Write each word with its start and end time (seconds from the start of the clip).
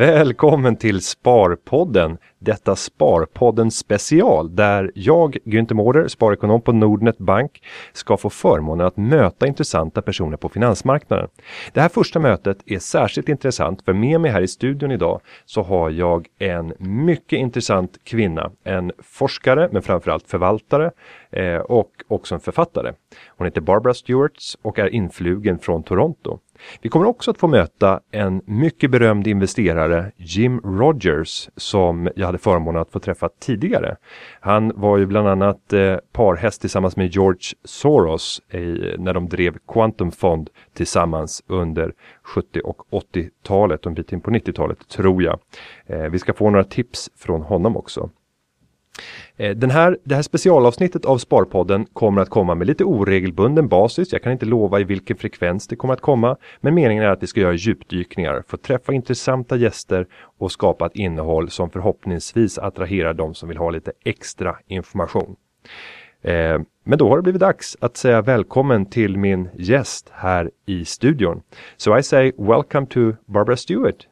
Välkommen 0.00 0.76
till 0.76 1.00
Sparpodden, 1.00 2.18
detta 2.38 2.76
Sparpodden 2.76 3.70
special 3.70 4.56
där 4.56 4.92
jag, 4.94 5.36
Günther 5.44 5.74
Mårder, 5.74 6.08
sparekonom 6.08 6.62
på 6.62 6.72
Nordnet 6.72 7.18
Bank, 7.18 7.62
ska 7.92 8.16
få 8.16 8.30
förmånen 8.30 8.86
att 8.86 8.96
möta 8.96 9.46
intressanta 9.46 10.02
personer 10.02 10.36
på 10.36 10.48
finansmarknaden. 10.48 11.28
Det 11.72 11.80
här 11.80 11.88
första 11.88 12.18
mötet 12.18 12.58
är 12.66 12.78
särskilt 12.78 13.28
intressant 13.28 13.82
för 13.82 13.92
med 13.92 14.20
mig 14.20 14.30
här 14.30 14.42
i 14.42 14.48
studion 14.48 14.90
idag 14.90 15.20
så 15.44 15.62
har 15.62 15.90
jag 15.90 16.26
en 16.38 16.72
mycket 16.78 17.38
intressant 17.38 18.04
kvinna, 18.04 18.50
en 18.64 18.92
forskare 18.98 19.68
men 19.72 19.82
framförallt 19.82 20.28
förvaltare 20.28 20.90
eh, 21.30 21.56
och 21.56 21.90
också 22.08 22.34
en 22.34 22.40
författare. 22.40 22.92
Hon 23.28 23.46
heter 23.46 23.60
Barbara 23.60 23.94
Stewarts 23.94 24.56
och 24.62 24.78
är 24.78 24.94
influgen 24.94 25.58
från 25.58 25.82
Toronto. 25.82 26.38
Vi 26.80 26.88
kommer 26.88 27.06
också 27.06 27.30
att 27.30 27.38
få 27.38 27.48
möta 27.48 28.00
en 28.10 28.42
mycket 28.44 28.90
berömd 28.90 29.26
investerare, 29.26 30.12
Jim 30.16 30.60
Rogers, 30.60 31.48
som 31.56 32.08
jag 32.16 32.26
hade 32.26 32.38
förmånen 32.38 32.82
att 32.82 32.90
få 32.90 32.98
träffa 32.98 33.28
tidigare. 33.40 33.96
Han 34.40 34.72
var 34.74 34.98
ju 34.98 35.06
bland 35.06 35.28
annat 35.28 35.72
eh, 35.72 35.96
parhäst 36.12 36.60
tillsammans 36.60 36.96
med 36.96 37.14
George 37.14 37.40
Soros 37.64 38.42
eh, 38.48 38.60
när 38.98 39.14
de 39.14 39.28
drev 39.28 39.56
Quantum 39.68 40.12
Fond 40.12 40.50
tillsammans 40.74 41.42
under 41.46 41.92
70 42.22 42.60
och 42.64 42.82
80-talet 42.90 43.80
och 43.80 43.86
en 43.86 43.94
bit 43.94 44.12
in 44.12 44.20
på 44.20 44.30
90-talet 44.30 44.88
tror 44.88 45.22
jag. 45.22 45.38
Eh, 45.86 46.10
vi 46.10 46.18
ska 46.18 46.32
få 46.32 46.50
några 46.50 46.64
tips 46.64 47.10
från 47.16 47.42
honom 47.42 47.76
också. 47.76 48.10
Eh, 49.36 49.56
den 49.56 49.70
här, 49.70 49.98
det 50.04 50.14
här 50.14 50.22
specialavsnittet 50.22 51.04
av 51.04 51.18
Sparpodden 51.18 51.86
kommer 51.92 52.22
att 52.22 52.28
komma 52.28 52.54
med 52.54 52.66
lite 52.66 52.84
oregelbunden 52.84 53.68
basis. 53.68 54.12
Jag 54.12 54.22
kan 54.22 54.32
inte 54.32 54.46
lova 54.46 54.80
i 54.80 54.84
vilken 54.84 55.16
frekvens 55.16 55.66
det 55.66 55.76
kommer 55.76 55.94
att 55.94 56.00
komma, 56.00 56.36
men 56.60 56.74
meningen 56.74 57.04
är 57.04 57.08
att 57.08 57.22
vi 57.22 57.26
ska 57.26 57.40
göra 57.40 57.52
djupdykningar, 57.52 58.42
få 58.48 58.56
träffa 58.56 58.92
intressanta 58.92 59.56
gäster 59.56 60.06
och 60.38 60.52
skapa 60.52 60.86
ett 60.86 60.96
innehåll 60.96 61.50
som 61.50 61.70
förhoppningsvis 61.70 62.58
attraherar 62.58 63.14
de 63.14 63.34
som 63.34 63.48
vill 63.48 63.58
ha 63.58 63.70
lite 63.70 63.92
extra 64.04 64.56
information. 64.66 65.36
Eh, 66.22 66.60
men 66.84 66.98
då 66.98 67.08
har 67.08 67.16
det 67.16 67.22
blivit 67.22 67.40
dags 67.40 67.76
att 67.80 67.96
säga 67.96 68.22
välkommen 68.22 68.86
till 68.86 69.16
min 69.16 69.48
gäst 69.54 70.10
här 70.14 70.50
i 70.66 70.84
studion. 70.84 71.42
So 71.76 71.98
I 71.98 72.02
say 72.02 72.32
welcome 72.38 72.86
to 72.86 73.12
Barbara 73.26 73.56
Stewart. 73.56 74.06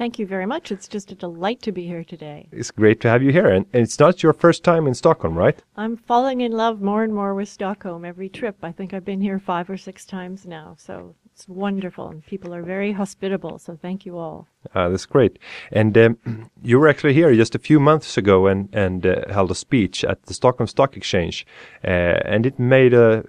Thank 0.00 0.18
you 0.18 0.26
very 0.26 0.46
much. 0.46 0.72
It's 0.72 0.88
just 0.88 1.12
a 1.12 1.14
delight 1.14 1.60
to 1.60 1.72
be 1.72 1.86
here 1.86 2.04
today. 2.04 2.48
It's 2.52 2.70
great 2.70 3.02
to 3.02 3.08
have 3.10 3.22
you 3.22 3.32
here. 3.32 3.48
And, 3.48 3.66
and, 3.74 3.82
it's 3.82 3.98
not 3.98 4.22
your 4.22 4.32
first 4.32 4.64
time 4.64 4.86
in 4.86 4.94
Stockholm, 4.94 5.36
right? 5.36 5.62
I'm 5.76 5.98
falling 5.98 6.40
in 6.40 6.52
love 6.52 6.80
more 6.80 7.04
and 7.04 7.14
more 7.14 7.34
with 7.34 7.50
Stockholm 7.50 8.06
every 8.06 8.30
trip. 8.30 8.56
I 8.62 8.72
think 8.72 8.94
I've 8.94 9.04
been 9.04 9.20
here 9.20 9.38
five 9.38 9.68
or 9.68 9.76
six 9.76 10.06
times 10.06 10.46
now. 10.46 10.74
So 10.78 11.14
it's 11.34 11.46
wonderful. 11.46 12.08
And 12.08 12.24
people 12.24 12.54
are 12.54 12.62
very 12.62 12.92
hospitable. 12.92 13.58
So 13.58 13.76
thank 13.76 14.06
you 14.06 14.16
all. 14.16 14.48
Uh, 14.74 14.88
that's 14.88 15.04
great. 15.04 15.38
And 15.70 15.98
um, 15.98 16.50
you 16.62 16.78
were 16.78 16.88
actually 16.88 17.12
here 17.12 17.34
just 17.34 17.54
a 17.54 17.58
few 17.58 17.78
months 17.78 18.16
ago 18.16 18.46
and, 18.46 18.74
and 18.74 19.04
uh, 19.04 19.30
held 19.30 19.50
a 19.50 19.54
speech 19.54 20.02
at 20.02 20.22
the 20.22 20.32
Stockholm 20.32 20.66
Stock 20.66 20.96
Exchange. 20.96 21.46
Uh, 21.84 22.16
and 22.24 22.46
it 22.46 22.58
made 22.58 22.94
a 22.94 23.22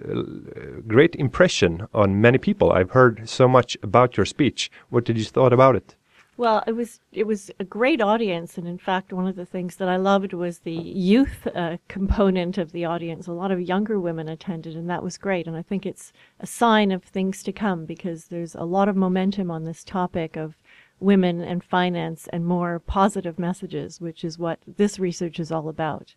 great 0.86 1.16
impression 1.16 1.86
on 1.92 2.22
many 2.22 2.38
people. 2.38 2.72
I've 2.72 2.92
heard 2.92 3.28
so 3.28 3.46
much 3.46 3.76
about 3.82 4.16
your 4.16 4.24
speech. 4.24 4.70
What 4.88 5.04
did 5.04 5.18
you 5.18 5.24
thought 5.26 5.52
about 5.52 5.76
it? 5.76 5.96
Well, 6.38 6.64
it 6.66 6.72
was 6.72 6.98
it 7.12 7.26
was 7.26 7.50
a 7.60 7.64
great 7.64 8.00
audience, 8.00 8.56
and 8.56 8.66
in 8.66 8.78
fact, 8.78 9.12
one 9.12 9.26
of 9.26 9.36
the 9.36 9.44
things 9.44 9.76
that 9.76 9.88
I 9.88 9.96
loved 9.96 10.32
was 10.32 10.60
the 10.60 10.72
youth 10.72 11.46
uh, 11.54 11.76
component 11.88 12.56
of 12.56 12.72
the 12.72 12.86
audience. 12.86 13.26
A 13.26 13.32
lot 13.32 13.50
of 13.50 13.60
younger 13.60 14.00
women 14.00 14.28
attended, 14.30 14.74
and 14.74 14.88
that 14.88 15.02
was 15.02 15.18
great. 15.18 15.46
And 15.46 15.56
I 15.56 15.62
think 15.62 15.84
it's 15.84 16.10
a 16.40 16.46
sign 16.46 16.90
of 16.90 17.04
things 17.04 17.42
to 17.42 17.52
come 17.52 17.84
because 17.84 18.26
there's 18.26 18.54
a 18.54 18.64
lot 18.64 18.88
of 18.88 18.96
momentum 18.96 19.50
on 19.50 19.64
this 19.64 19.84
topic 19.84 20.36
of 20.36 20.56
women 21.00 21.42
and 21.42 21.62
finance 21.62 22.28
and 22.32 22.46
more 22.46 22.78
positive 22.78 23.38
messages, 23.38 24.00
which 24.00 24.24
is 24.24 24.38
what 24.38 24.58
this 24.66 24.98
research 24.98 25.38
is 25.38 25.52
all 25.52 25.68
about. 25.68 26.14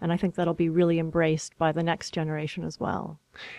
And 0.00 0.12
I 0.12 0.16
think 0.16 0.34
that'll 0.34 0.54
be 0.54 0.68
really 0.68 0.98
embraced 0.98 1.58
by 1.58 1.72
the 1.72 1.82
next 1.82 2.12
generation 2.12 2.64
as 2.64 2.78
well. 2.78 3.18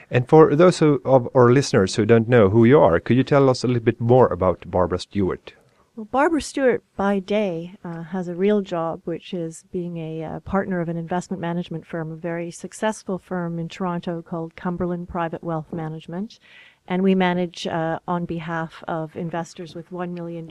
And 0.09 0.28
for 0.28 0.56
those 0.56 0.79
who, 0.79 1.01
of 1.03 1.28
our 1.35 1.51
listeners 1.51 1.95
who 1.95 2.06
don't 2.06 2.29
know 2.29 2.50
who 2.50 2.66
you 2.66 2.79
are, 2.79 3.00
could 3.00 3.17
you 3.17 3.23
tell 3.23 3.50
us 3.50 3.63
a 3.63 3.67
little 3.67 3.83
bit 3.83 4.00
more 4.00 4.28
about 4.28 4.72
Barbara 4.72 5.00
Stewart? 5.00 5.53
Well, 5.99 6.07
Barbara 6.09 6.41
Stewart, 6.41 6.81
by 6.95 7.19
day, 7.19 7.75
uh, 7.83 8.03
has 8.03 8.29
a 8.29 8.33
real 8.33 8.61
job, 8.61 9.01
which 9.03 9.33
is 9.33 9.65
being 9.69 9.97
a 9.97 10.23
uh, 10.23 10.39
partner 10.39 10.79
of 10.79 10.87
an 10.87 10.95
investment 10.95 11.41
management 11.41 11.85
firm, 11.85 12.09
a 12.09 12.15
very 12.15 12.51
successful 12.51 13.19
firm 13.19 13.59
in 13.59 13.67
Toronto 13.67 14.21
called 14.21 14.55
Cumberland 14.55 15.09
Private 15.09 15.43
Wealth 15.43 15.73
Management. 15.73 16.39
And 16.88 17.03
we 17.03 17.15
manage 17.15 17.67
uh, 17.67 17.99
on 18.07 18.23
behalf 18.23 18.81
of 18.88 19.13
investors 19.17 19.75
with 19.75 19.89
$1 19.89 20.11
million 20.11 20.49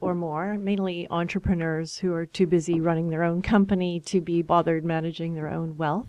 or 0.00 0.14
more, 0.14 0.54
mainly 0.56 1.08
entrepreneurs 1.10 1.98
who 1.98 2.14
are 2.14 2.24
too 2.24 2.46
busy 2.46 2.78
running 2.78 3.10
their 3.10 3.24
own 3.24 3.42
company 3.42 3.98
to 4.06 4.20
be 4.20 4.40
bothered 4.40 4.84
managing 4.84 5.34
their 5.34 5.48
own 5.48 5.76
wealth. 5.76 6.06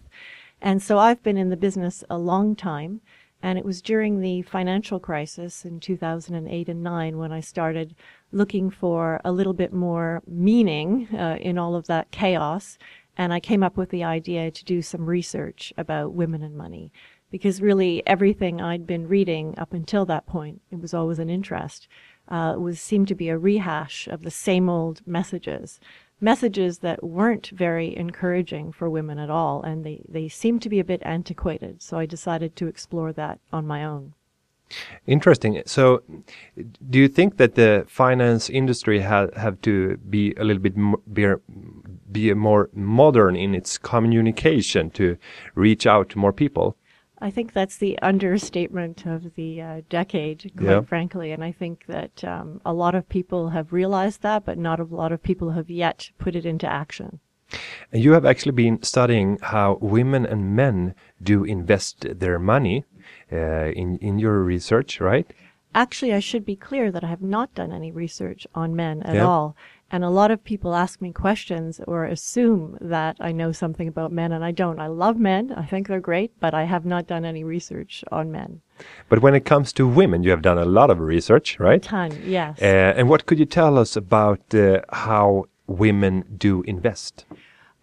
And 0.62 0.84
so 0.84 1.00
I've 1.00 1.24
been 1.24 1.36
in 1.36 1.50
the 1.50 1.58
business 1.58 2.04
a 2.12 2.20
long 2.20 2.56
time. 2.56 3.02
And 3.42 3.60
it 3.60 3.66
was 3.66 3.82
during 3.84 4.20
the 4.20 4.42
financial 4.42 5.00
crisis 5.00 5.64
in 5.64 5.80
2008 5.80 6.70
and 6.70 6.84
9 6.84 7.18
when 7.18 7.32
I 7.32 7.40
started 7.40 7.96
looking 8.32 8.70
for 8.70 9.22
a 9.24 9.32
little 9.32 9.54
bit 9.54 9.74
more 9.74 10.22
meaning 10.28 11.08
uh, 11.14 11.38
in 11.40 11.58
all 11.58 11.76
of 11.76 11.88
that 11.88 12.12
chaos. 12.12 12.78
And 13.18 13.34
I 13.34 13.40
came 13.40 13.64
up 13.64 13.78
with 13.78 13.90
the 13.90 14.04
idea 14.04 14.52
to 14.52 14.66
do 14.66 14.82
some 14.82 15.06
research 15.06 15.74
about 15.78 16.14
women 16.14 16.44
and 16.44 16.56
money. 16.56 16.92
Because 17.30 17.62
really 17.62 18.06
everything 18.08 18.62
I'd 18.62 18.88
been 18.88 19.08
reading 19.08 19.54
up 19.58 19.74
until 19.74 20.06
that 20.06 20.26
point, 20.26 20.62
it 20.72 20.80
was 20.80 20.94
always 20.94 21.20
an 21.20 21.30
interest, 21.30 21.88
uh, 22.30 22.56
was 22.58 22.80
seemed 22.80 23.08
to 23.10 23.16
be 23.16 23.30
a 23.30 23.38
rehash 23.38 24.08
of 24.08 24.22
the 24.22 24.32
same 24.32 24.70
old 24.70 25.02
messages. 25.06 25.80
Messages 26.22 26.80
that 26.80 27.04
weren't 27.04 27.50
very 27.50 27.96
encouraging 27.96 28.72
for 28.72 28.90
women 28.90 29.20
at 29.20 29.30
all, 29.30 29.62
and 29.62 29.84
they, 29.84 30.02
they 30.08 30.28
seemed 30.30 30.62
to 30.62 30.70
be 30.70 30.80
a 30.80 30.86
bit 30.86 31.02
antiquated. 31.04 31.82
So 31.82 31.98
I 31.98 32.06
decided 32.06 32.56
to 32.56 32.68
explore 32.68 33.12
that 33.14 33.40
on 33.52 33.68
my 33.68 33.84
own. 33.84 34.14
Interesting. 35.06 35.62
So, 35.66 36.04
do 36.90 37.00
you 37.00 37.08
think 37.08 37.38
that 37.38 37.56
the 37.56 37.86
finance 37.88 38.50
industry 38.50 39.02
ha 39.02 39.28
have 39.36 39.62
to 39.62 39.98
be 40.10 40.34
a 40.38 40.44
little 40.44 40.62
bit 40.62 40.76
be, 41.14 41.28
be 42.12 42.34
more 42.34 42.70
modern 42.74 43.36
in 43.36 43.56
its 43.56 43.78
communication 43.78 44.90
to 44.92 45.18
reach 45.56 45.88
out 45.88 46.10
to 46.10 46.20
more 46.20 46.34
people? 46.34 46.76
I 47.20 47.32
think 47.32 47.54
that's 47.54 47.78
the 47.78 47.98
understatement 48.02 49.06
of 49.06 49.34
the 49.36 49.62
uh, 49.62 49.82
decade, 49.90 50.52
quite 50.56 50.70
yeah. 50.70 50.82
frankly. 50.82 51.32
And 51.32 51.44
I 51.44 51.52
think 51.52 51.86
that 51.88 52.24
um, 52.24 52.62
a 52.64 52.74
lot 52.74 52.94
of 52.94 53.10
people 53.10 53.50
have 53.50 53.74
realized 53.74 54.22
that, 54.22 54.46
but 54.46 54.58
not 54.58 54.80
a 54.80 54.84
lot 54.84 55.12
of 55.12 55.24
people 55.24 55.52
have 55.52 55.70
yet 55.70 56.12
put 56.20 56.36
it 56.36 56.46
into 56.46 56.68
action. 56.68 57.20
And 57.92 58.04
you 58.04 58.12
have 58.12 58.26
actually 58.26 58.52
been 58.52 58.84
studying 58.84 59.40
how 59.42 59.78
women 59.82 60.26
and 60.26 60.56
men 60.56 60.94
do 61.24 61.44
invest 61.44 62.06
their 62.20 62.38
money 62.38 62.86
in 63.32 63.98
in 63.98 64.20
your 64.20 64.42
research, 64.44 65.00
right? 65.00 65.28
Actually, 65.76 66.14
I 66.14 66.20
should 66.20 66.46
be 66.46 66.56
clear 66.56 66.92
that 66.92 67.04
I 67.04 67.08
have 67.08 67.22
not 67.22 67.54
done 67.54 67.72
any 67.72 67.92
research 67.92 68.48
on 68.56 68.76
men 68.76 69.04
at 69.04 69.16
yeah. 69.16 69.26
all. 69.26 69.56
And 69.90 70.04
a 70.04 70.10
lot 70.10 70.32
of 70.32 70.44
people 70.44 70.76
ask 70.76 71.02
me 71.02 71.14
questions 71.14 71.80
or 71.88 72.04
assume 72.04 72.78
that 72.82 73.16
I 73.22 73.32
know 73.32 73.54
something 73.54 73.88
about 73.88 74.12
men, 74.12 74.34
and 74.34 74.44
I 74.44 74.52
don't. 74.52 74.80
I 74.80 74.88
love 74.88 75.18
men. 75.18 75.54
I 75.54 75.66
think 75.66 75.88
they're 75.88 76.02
great, 76.02 76.32
but 76.42 76.54
I 76.54 76.64
have 76.66 76.86
not 76.86 77.08
done 77.08 77.24
any 77.24 77.44
research 77.44 78.04
on 78.12 78.32
men. 78.32 78.62
But 79.08 79.22
when 79.22 79.34
it 79.34 79.46
comes 79.46 79.72
to 79.74 79.88
women, 79.88 80.24
you 80.24 80.32
have 80.32 80.42
done 80.42 80.58
a 80.58 80.66
lot 80.66 80.90
of 80.90 81.00
research, 81.00 81.58
right? 81.60 81.86
A 81.86 81.90
ton, 81.90 82.22
yes. 82.26 82.62
Uh, 82.62 82.94
and 82.98 83.08
what 83.08 83.26
could 83.26 83.40
you 83.40 83.46
tell 83.46 83.78
us 83.78 83.96
about 83.96 84.54
uh, 84.54 84.82
how 84.92 85.46
women 85.68 86.26
do 86.38 86.64
invest? 86.64 87.26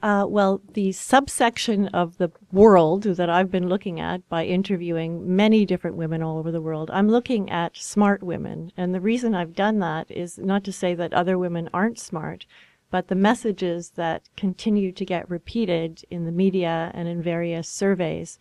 Uh, 0.05 0.27
well, 0.29 0.61
the 0.75 0.93
subsection 0.93 1.89
of 1.89 2.19
the 2.19 2.31
world 2.53 3.05
that 3.05 3.31
I've 3.31 3.51
been 3.51 3.71
looking 3.71 3.99
at 4.01 4.29
by 4.29 4.45
interviewing 4.45 5.35
many 5.35 5.65
different 5.65 5.97
women 5.97 6.23
all 6.23 6.37
over 6.37 6.53
the 6.53 6.61
world, 6.61 6.91
I'm 6.93 7.09
looking 7.09 7.49
at 7.49 7.79
smart 7.79 8.23
women. 8.23 8.71
And 8.77 8.95
the 8.95 9.01
reason 9.01 9.35
I've 9.35 9.55
done 9.55 9.79
that 9.79 10.11
is 10.11 10.37
not 10.37 10.63
to 10.65 10.73
say 10.73 10.95
that 10.95 11.15
other 11.15 11.39
women 11.39 11.71
aren't 11.73 11.99
smart, 11.99 12.45
but 12.91 13.09
the 13.09 13.15
messages 13.15 13.93
that 13.97 14.29
continue 14.37 14.93
to 14.93 15.07
get 15.07 15.31
repeated 15.31 16.05
in 16.11 16.27
the 16.27 16.33
media 16.33 16.91
and 16.93 17.09
in 17.09 17.23
various 17.23 17.67
surveys 17.67 18.39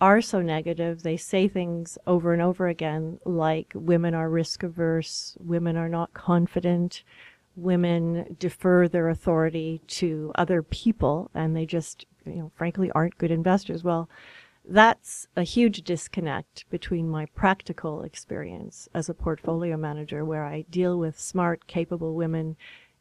are 0.00 0.20
so 0.20 0.42
negative. 0.42 1.04
They 1.04 1.16
say 1.16 1.46
things 1.46 1.96
over 2.08 2.32
and 2.32 2.42
over 2.42 2.66
again 2.66 3.20
like 3.24 3.70
women 3.76 4.14
are 4.14 4.28
risk 4.28 4.64
averse, 4.64 5.36
women 5.38 5.76
are 5.76 5.88
not 5.88 6.12
confident, 6.12 7.04
women 7.56 8.36
defer 8.38 8.88
their 8.88 9.08
authority 9.08 9.80
to 9.86 10.32
other 10.34 10.62
people 10.62 11.30
and 11.34 11.54
they 11.56 11.66
just, 11.66 12.06
you 12.24 12.36
know, 12.36 12.52
frankly 12.56 12.90
aren't 12.92 13.18
good 13.18 13.30
investors. 13.30 13.84
Well, 13.84 14.08
that's 14.66 15.26
a 15.36 15.42
huge 15.42 15.82
disconnect 15.82 16.64
between 16.70 17.08
my 17.08 17.26
practical 17.26 18.02
experience 18.02 18.88
as 18.94 19.08
a 19.08 19.14
portfolio 19.14 19.76
manager 19.76 20.24
where 20.24 20.44
I 20.44 20.64
deal 20.70 20.98
with 20.98 21.20
smart, 21.20 21.66
capable 21.66 22.14
women 22.14 22.56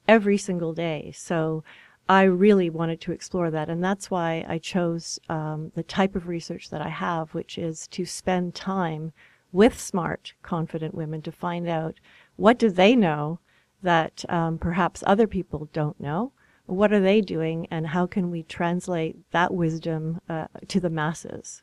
every 0.08 0.38
single 0.38 0.74
day. 0.74 1.14
So 1.16 1.64
I 2.10 2.24
really 2.24 2.70
wanted 2.70 3.00
to 3.02 3.14
explore 3.14 3.50
that. 3.52 3.70
And 3.70 3.82
that's 3.82 4.12
why 4.12 4.46
I 4.48 4.58
chose 4.58 5.20
um, 5.30 5.72
the 5.74 5.84
type 5.84 6.16
of 6.16 6.28
research 6.28 6.70
that 6.70 6.82
I 6.82 6.90
have, 6.90 7.34
which 7.34 7.58
is 7.58 7.88
to 7.90 8.06
spend 8.06 8.56
time 8.56 9.14
with 9.54 9.80
smart, 9.80 10.34
confident 10.42 10.94
women 10.94 11.22
to 11.22 11.32
find 11.32 11.70
out 11.70 12.00
what 12.36 12.58
do 12.60 12.70
they 12.70 12.96
know 12.96 13.40
that 13.83 14.25
um, 14.30 14.57
perhaps 14.57 15.03
other 15.06 15.27
people 15.27 15.69
don't 15.74 16.00
know. 16.00 16.31
What 16.65 16.94
are 16.94 17.01
they 17.01 17.21
doing, 17.21 17.68
and 17.69 17.88
how 17.88 18.07
can 18.07 18.31
we 18.31 18.44
translate 18.44 19.18
that 19.31 19.53
wisdom 19.53 20.21
uh, 20.30 20.47
to 20.69 20.80
the 20.80 20.89
masses? 20.89 21.62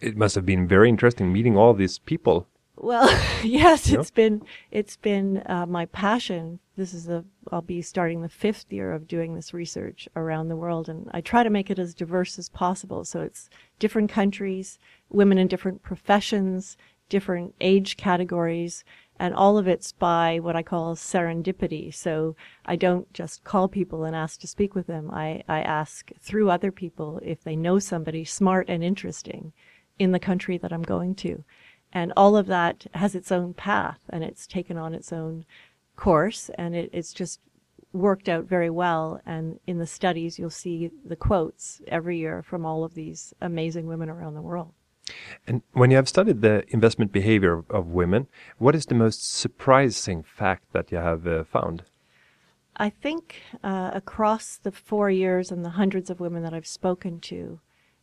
It 0.00 0.16
must 0.16 0.34
have 0.34 0.44
been 0.44 0.66
very 0.66 0.88
interesting 0.88 1.32
meeting 1.32 1.56
all 1.56 1.72
these 1.72 1.98
people. 1.98 2.48
Well, 2.76 3.10
yes, 3.44 3.90
it's 3.90 4.10
been 4.10 4.42
it's 4.70 4.96
been 4.96 5.42
uh, 5.46 5.66
my 5.66 5.86
passion. 5.86 6.58
This 6.76 6.94
is 6.94 7.08
a 7.08 7.24
I'll 7.52 7.60
be 7.60 7.82
starting 7.82 8.22
the 8.22 8.28
fifth 8.28 8.72
year 8.72 8.92
of 8.92 9.06
doing 9.06 9.34
this 9.34 9.52
research 9.52 10.08
around 10.16 10.48
the 10.48 10.56
world, 10.56 10.88
and 10.88 11.08
I 11.12 11.20
try 11.20 11.42
to 11.42 11.50
make 11.50 11.70
it 11.70 11.78
as 11.78 11.94
diverse 11.94 12.38
as 12.38 12.48
possible. 12.48 13.04
So 13.04 13.20
it's 13.20 13.50
different 13.78 14.10
countries, 14.10 14.78
women 15.10 15.36
in 15.36 15.46
different 15.46 15.82
professions, 15.82 16.76
different 17.10 17.54
age 17.60 17.98
categories, 17.98 18.82
and 19.18 19.34
all 19.34 19.58
of 19.58 19.68
it's 19.68 19.92
by 19.92 20.38
what 20.38 20.56
I 20.56 20.62
call 20.62 20.96
serendipity. 20.96 21.92
So 21.94 22.34
I 22.64 22.76
don't 22.76 23.12
just 23.12 23.44
call 23.44 23.68
people 23.68 24.04
and 24.04 24.16
ask 24.16 24.40
to 24.40 24.46
speak 24.46 24.74
with 24.74 24.86
them. 24.86 25.10
I, 25.10 25.42
I 25.46 25.60
ask 25.60 26.10
through 26.18 26.48
other 26.48 26.72
people 26.72 27.20
if 27.22 27.44
they 27.44 27.54
know 27.54 27.78
somebody 27.78 28.24
smart 28.24 28.70
and 28.70 28.82
interesting 28.82 29.52
in 29.98 30.12
the 30.12 30.18
country 30.18 30.56
that 30.56 30.72
I'm 30.72 30.82
going 30.82 31.14
to. 31.16 31.44
And 31.92 32.14
all 32.16 32.34
of 32.34 32.46
that 32.46 32.86
has 32.94 33.14
its 33.14 33.30
own 33.30 33.52
path 33.52 34.00
and 34.08 34.24
it's 34.24 34.46
taken 34.46 34.78
on 34.78 34.94
its 34.94 35.12
own 35.12 35.44
course 35.96 36.50
and 36.56 36.74
it, 36.74 36.88
it's 36.94 37.12
just 37.12 37.40
worked 37.92 38.28
out 38.28 38.44
very 38.44 38.70
well. 38.70 39.20
And 39.26 39.60
in 39.66 39.78
the 39.78 39.86
studies, 39.86 40.38
you'll 40.38 40.50
see 40.50 40.90
the 41.04 41.16
quotes 41.16 41.82
every 41.88 42.16
year 42.18 42.42
from 42.42 42.64
all 42.64 42.84
of 42.84 42.94
these 42.94 43.34
amazing 43.40 43.86
women 43.86 44.08
around 44.08 44.34
the 44.34 44.40
world. 44.40 44.72
And 45.46 45.62
when 45.72 45.90
you 45.90 45.96
have 45.96 46.08
studied 46.08 46.42
the 46.42 46.64
investment 46.68 47.12
behavior 47.12 47.52
of, 47.52 47.70
of 47.70 47.86
women, 47.88 48.26
what 48.58 48.74
is 48.74 48.86
the 48.86 48.94
most 48.94 49.32
surprising 49.32 50.22
fact 50.22 50.72
that 50.72 50.92
you 50.92 50.98
have 50.98 51.26
uh, 51.26 51.44
found? 51.44 51.84
I 52.76 52.90
think 52.90 53.42
uh, 53.62 53.90
across 53.92 54.56
the 54.56 54.72
four 54.72 55.10
years 55.10 55.50
and 55.50 55.64
the 55.64 55.70
hundreds 55.70 56.10
of 56.10 56.20
women 56.20 56.42
that 56.44 56.54
I've 56.54 56.66
spoken 56.66 57.20
to, 57.20 57.60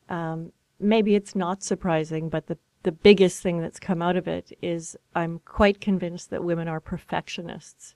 um, 0.10 0.52
maybe 0.80 1.16
it's 1.16 1.36
not 1.36 1.64
surprising, 1.64 2.30
but 2.30 2.48
the 2.48 2.58
the 2.84 2.92
biggest 2.94 3.42
thing 3.42 3.60
that's 3.60 3.80
come 3.82 4.02
out 4.02 4.16
of 4.16 4.30
it 4.30 4.58
is 4.62 4.96
I'm 5.14 5.40
quite 5.40 5.82
convinced 5.82 6.30
that 6.30 6.44
women 6.44 6.70
are 6.70 6.80
perfectionists. 6.80 7.96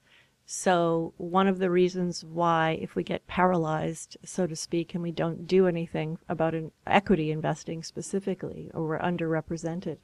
So 0.53 1.13
one 1.15 1.47
of 1.47 1.59
the 1.59 1.71
reasons 1.71 2.25
why, 2.25 2.77
if 2.81 2.93
we 2.93 3.03
get 3.03 3.25
paralyzed, 3.25 4.17
so 4.25 4.45
to 4.47 4.55
speak, 4.57 4.93
and 4.93 5.01
we 5.01 5.13
don't 5.13 5.47
do 5.47 5.65
anything 5.65 6.17
about 6.27 6.53
an 6.53 6.73
equity 6.85 7.31
investing 7.31 7.83
specifically, 7.83 8.69
or 8.73 8.85
we're 8.85 8.99
underrepresented, 8.99 9.95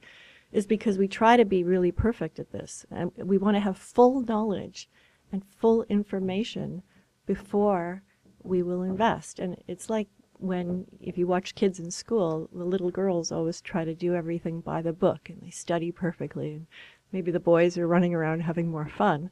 is 0.50 0.66
because 0.66 0.96
we 0.96 1.06
try 1.06 1.36
to 1.36 1.44
be 1.44 1.64
really 1.64 1.92
perfect 1.92 2.38
at 2.38 2.50
this, 2.50 2.86
and 2.90 3.12
we 3.18 3.36
want 3.36 3.56
to 3.56 3.60
have 3.60 3.76
full 3.76 4.22
knowledge 4.22 4.88
and 5.30 5.44
full 5.58 5.82
information 5.90 6.82
before 7.26 8.02
we 8.42 8.62
will 8.62 8.82
invest. 8.82 9.38
And 9.40 9.62
it's 9.68 9.90
like 9.90 10.08
when 10.38 10.86
if 10.98 11.18
you 11.18 11.26
watch 11.26 11.56
kids 11.56 11.78
in 11.78 11.90
school, 11.90 12.48
the 12.54 12.64
little 12.64 12.90
girls 12.90 13.30
always 13.30 13.60
try 13.60 13.84
to 13.84 13.94
do 13.94 14.14
everything 14.14 14.62
by 14.62 14.80
the 14.80 14.94
book 14.94 15.28
and 15.28 15.42
they 15.42 15.50
study 15.50 15.92
perfectly. 15.92 16.54
And 16.54 16.66
maybe 17.12 17.30
the 17.30 17.38
boys 17.38 17.76
are 17.76 17.86
running 17.86 18.14
around 18.14 18.40
having 18.40 18.70
more 18.70 18.88
fun, 18.88 19.30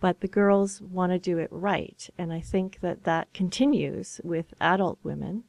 but 0.00 0.20
the 0.20 0.28
girls 0.28 0.80
want 0.80 1.12
to 1.12 1.18
do 1.18 1.38
it 1.38 1.48
right. 1.50 2.08
And 2.16 2.32
I 2.32 2.40
think 2.40 2.80
that 2.80 3.04
that 3.04 3.32
continues 3.34 4.20
with 4.22 4.54
adult 4.60 4.98
women. 5.02 5.44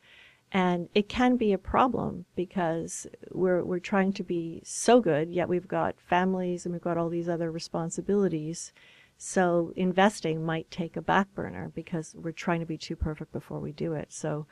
And 0.52 0.90
it 0.96 1.08
can 1.08 1.38
be 1.38 1.54
a 1.54 1.60
problem 1.60 2.26
because 2.36 3.06
we're, 3.30 3.64
we're 3.64 3.80
trying 3.80 4.14
to 4.14 4.24
be 4.24 4.62
so 4.66 5.00
good, 5.00 5.30
yet 5.30 5.48
we've 5.48 5.68
got 5.68 6.02
families 6.02 6.66
and 6.66 6.74
we've 6.74 6.82
got 6.82 6.98
all 6.98 7.10
these 7.10 7.30
other 7.30 7.52
responsibilities. 7.52 8.74
So 9.16 9.74
investing 9.76 10.44
might 10.44 10.72
take 10.72 10.98
a 10.98 11.02
back 11.04 11.34
burner 11.36 11.72
because 11.76 12.16
we're 12.18 12.32
trying 12.32 12.62
to 12.62 12.66
be 12.66 12.78
too 12.78 12.96
perfect 12.96 13.32
before 13.32 13.60
we 13.60 13.72
do 13.72 13.94
it. 13.94 14.12
So 14.12 14.48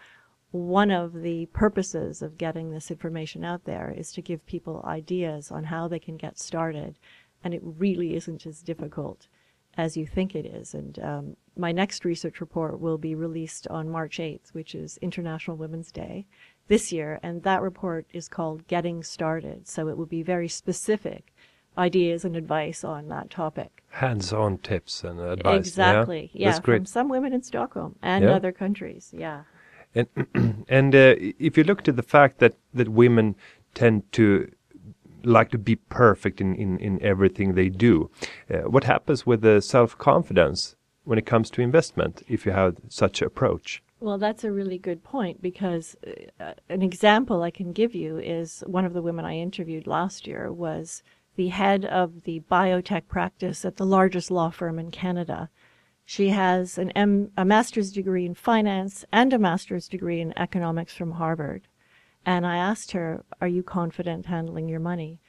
one 0.52 0.92
of 0.92 1.14
the 1.14 1.48
purposes 1.48 2.22
of 2.22 2.38
getting 2.38 2.70
this 2.70 2.92
information 2.92 3.44
out 3.44 3.64
there 3.64 3.92
is 3.98 4.12
to 4.12 4.22
give 4.22 4.46
people 4.46 4.84
ideas 4.86 5.52
on 5.52 5.64
how 5.64 5.88
they 5.88 6.00
can 6.00 6.18
get 6.18 6.38
started. 6.38 7.00
And 7.44 7.56
it 7.56 7.62
really 7.64 8.16
isn't 8.16 8.46
as 8.46 8.62
difficult 8.62 9.28
as 9.78 9.96
you 9.96 10.06
think 10.06 10.36
it 10.36 10.46
is. 10.46 10.74
And 10.74 11.00
um, 11.00 11.38
my 11.56 11.72
next 11.72 12.04
research 12.04 12.42
report 12.42 12.80
will 12.80 12.98
be 12.98 13.16
released 13.16 13.68
on 13.68 13.90
March 13.90 14.18
8th, 14.18 14.54
which 14.54 14.74
is 14.74 14.98
International 14.98 15.56
Women's 15.56 15.92
Day 15.92 16.26
this 16.68 16.92
year. 16.92 17.20
And 17.22 17.44
that 17.44 17.62
report 17.62 18.08
is 18.12 18.28
called 18.28 18.68
Getting 18.68 19.04
Started. 19.04 19.68
So 19.68 19.88
it 19.88 19.98
will 19.98 20.08
be 20.08 20.24
very 20.24 20.48
specific 20.48 21.34
ideas 21.78 22.26
and 22.26 22.36
advice 22.36 22.84
on 22.84 23.08
that 23.10 23.30
topic. 23.30 23.84
Hands-on 23.90 24.58
tips 24.60 25.04
and 25.04 25.20
advice. 25.20 25.68
Exactly. 25.68 26.32
Yeah, 26.34 26.50
yeah 26.50 26.60
from 26.60 26.86
some 26.86 27.08
women 27.08 27.34
in 27.34 27.44
Stockholm 27.44 27.96
and 28.02 28.26
yeah. 28.26 28.32
other 28.32 28.52
countries. 28.52 29.14
Yeah. 29.16 29.44
And 29.94 30.08
and 30.68 30.96
uh, 30.96 31.16
if 31.40 31.56
you 31.56 31.64
look 31.64 31.84
to 31.84 31.92
the 31.92 32.04
fact 32.04 32.40
that 32.40 32.56
that 32.74 32.90
women 32.90 33.36
tend 33.74 34.12
to 34.14 34.52
like 35.28 35.52
to 35.52 35.58
be 35.58 35.76
perfect 35.76 36.42
in 36.42 36.56
in, 36.56 36.80
in 36.80 37.02
everything 37.02 37.54
they 37.54 37.70
do, 37.70 38.10
uh, 38.50 38.70
what 38.70 38.84
happens 38.84 39.26
with 39.26 39.42
the 39.42 39.62
self 39.62 39.98
confidence 39.98 40.76
when 41.04 41.18
it 41.18 41.26
comes 41.26 41.50
to 41.50 41.62
investment 41.62 42.22
if 42.28 42.46
you 42.46 42.52
have 42.52 42.76
such 42.90 43.22
an 43.22 43.28
approach? 43.28 43.82
Well, 44.00 44.18
that's 44.18 44.44
a 44.44 44.52
really 44.52 44.78
good 44.78 45.04
point 45.04 45.42
because 45.42 45.96
uh, 46.40 46.54
an 46.70 46.84
example 46.84 47.42
I 47.42 47.50
can 47.50 47.74
give 47.74 47.96
you 47.96 48.20
is 48.20 48.64
one 48.68 48.86
of 48.86 48.94
the 48.94 49.02
women 49.02 49.26
I 49.26 49.38
interviewed 49.38 49.88
last 49.88 50.28
year 50.28 50.52
was 50.52 51.02
the 51.36 51.48
head 51.48 51.86
of 51.86 52.24
the 52.24 52.42
biotech 52.52 53.08
practice 53.08 53.66
at 53.66 53.78
the 53.78 53.86
largest 53.86 54.30
law 54.30 54.50
firm 54.50 54.78
in 54.78 54.92
Canada. 54.92 55.50
She 56.06 56.30
has 56.30 56.78
an 56.78 56.92
M, 56.92 57.32
a 57.38 57.44
master's 57.44 57.92
degree 57.92 58.26
in 58.26 58.34
finance 58.34 59.04
and 59.12 59.34
a 59.34 59.40
master's 59.40 59.88
degree 59.88 60.22
in 60.22 60.38
economics 60.38 60.96
from 60.96 61.12
Harvard. 61.12 61.68
And 62.28 62.46
I 62.46 62.58
asked 62.58 62.92
her, 62.92 63.24
"Are 63.40 63.48
you 63.48 63.64
confident 63.64 64.26
handling 64.26 64.68
your 64.68 64.82
money?" 64.82 65.22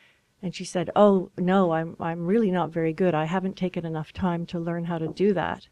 And 0.43 0.53
she 0.55 0.65
said, 0.65 0.91
"Oh, 0.97 1.31
no, 1.39 1.71
I'm 1.71 1.97
I'm 2.01 2.27
really 2.27 2.51
not 2.51 2.71
very 2.71 2.93
good. 2.93 3.15
I 3.15 3.25
haven't 3.25 3.57
taken 3.57 3.87
enough 3.87 4.13
time 4.13 4.45
to 4.47 4.59
learn 4.59 4.85
how 4.85 4.99
to 4.99 5.07
do 5.07 5.33
that." 5.33 5.69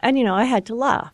And 0.00 0.18
you 0.18 0.24
know, 0.24 0.34
I 0.34 0.44
had 0.44 0.64
to 0.66 0.74
laugh. 0.74 1.12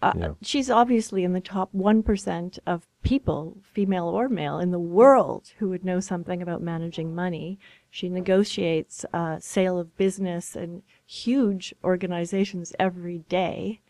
Uh, 0.00 0.12
yeah. 0.16 0.32
She's 0.42 0.70
obviously 0.70 1.24
in 1.24 1.32
the 1.32 1.40
top 1.40 1.70
1% 1.72 2.58
of 2.66 2.86
people, 3.02 3.56
female 3.62 4.06
or 4.06 4.28
male, 4.28 4.58
in 4.58 4.70
the 4.70 4.78
world 4.78 5.52
who 5.58 5.70
would 5.70 5.84
know 5.84 5.98
something 5.98 6.42
about 6.42 6.60
managing 6.60 7.14
money. 7.14 7.58
She 7.88 8.08
negotiates 8.08 9.06
uh, 9.14 9.38
sale 9.40 9.78
of 9.78 9.96
business 9.96 10.54
and 10.54 10.82
huge 11.06 11.74
organizations 11.82 12.74
every 12.78 13.20
day, 13.28 13.80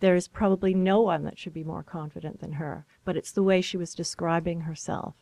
there's 0.00 0.28
probably 0.28 0.74
no 0.74 1.00
one 1.00 1.24
that 1.24 1.38
should 1.38 1.54
be 1.54 1.64
more 1.64 1.82
confident 1.82 2.40
than 2.40 2.52
her. 2.52 2.84
But 3.04 3.16
it's 3.16 3.32
the 3.32 3.42
way 3.42 3.60
she 3.60 3.76
was 3.76 3.94
describing 3.94 4.62
herself. 4.62 5.14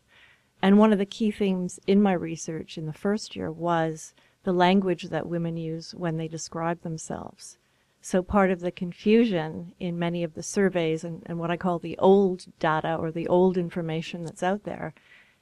And 0.62 0.78
one 0.78 0.92
of 0.92 0.98
the 0.98 1.06
key 1.06 1.30
themes 1.30 1.78
in 1.86 2.02
my 2.02 2.12
research 2.12 2.78
in 2.78 2.86
the 2.86 2.92
first 2.92 3.36
year 3.36 3.52
was 3.52 4.14
the 4.44 4.52
language 4.52 5.04
that 5.04 5.28
women 5.28 5.56
use 5.56 5.94
when 5.94 6.16
they 6.16 6.28
describe 6.28 6.82
themselves. 6.82 7.58
So 8.00 8.22
part 8.22 8.50
of 8.50 8.60
the 8.60 8.70
confusion 8.70 9.74
in 9.78 9.98
many 9.98 10.22
of 10.24 10.34
the 10.34 10.42
surveys 10.42 11.04
and, 11.04 11.22
and 11.26 11.38
what 11.38 11.50
I 11.50 11.56
call 11.56 11.78
the 11.78 11.98
old 11.98 12.46
data 12.58 12.94
or 12.94 13.10
the 13.10 13.28
old 13.28 13.58
information 13.58 14.24
that's 14.24 14.42
out 14.42 14.64
there 14.64 14.94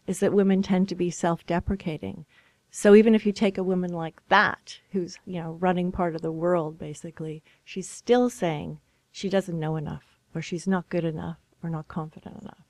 is 0.06 0.20
that 0.20 0.32
women 0.32 0.62
tend 0.62 0.88
to 0.88 0.94
be 0.94 1.10
self-deprecating. 1.10 2.24
So 2.70 2.94
even 2.94 3.14
if 3.14 3.24
you 3.24 3.32
take 3.32 3.58
a 3.58 3.62
woman 3.62 3.92
like 3.92 4.20
that, 4.28 4.80
who's, 4.92 5.18
you 5.26 5.40
know, 5.40 5.52
running 5.60 5.92
part 5.92 6.14
of 6.14 6.22
the 6.22 6.32
world 6.32 6.78
basically, 6.78 7.42
she's 7.64 7.88
still 7.88 8.28
saying 8.28 8.80
she 9.16 9.30
doesn't 9.30 9.58
know 9.58 9.76
enough, 9.76 10.18
or 10.34 10.42
she's 10.42 10.68
not 10.68 10.90
good 10.90 11.02
enough, 11.02 11.38
or 11.62 11.70
not 11.70 11.88
confident 11.88 12.42
enough. 12.42 12.66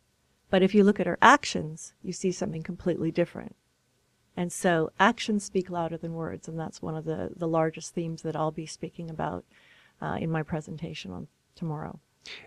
But 0.48 0.62
if 0.62 0.76
you 0.76 0.84
look 0.84 1.00
at 1.00 1.06
her 1.08 1.18
actions, 1.20 1.92
you 2.04 2.12
see 2.12 2.30
something 2.30 2.62
completely 2.62 3.10
different. 3.10 3.56
And 4.36 4.52
so 4.52 4.92
actions 5.00 5.42
speak 5.42 5.70
louder 5.70 5.96
than 5.96 6.14
words, 6.14 6.46
and 6.46 6.56
that's 6.56 6.80
one 6.80 6.94
of 6.94 7.04
the, 7.04 7.30
the 7.34 7.48
largest 7.48 7.94
themes 7.94 8.22
that 8.22 8.36
I'll 8.36 8.52
be 8.52 8.64
speaking 8.64 9.10
about 9.10 9.44
uh, 10.00 10.18
in 10.20 10.30
my 10.30 10.44
presentation 10.44 11.10
on 11.10 11.26
tomorrow. 11.56 11.98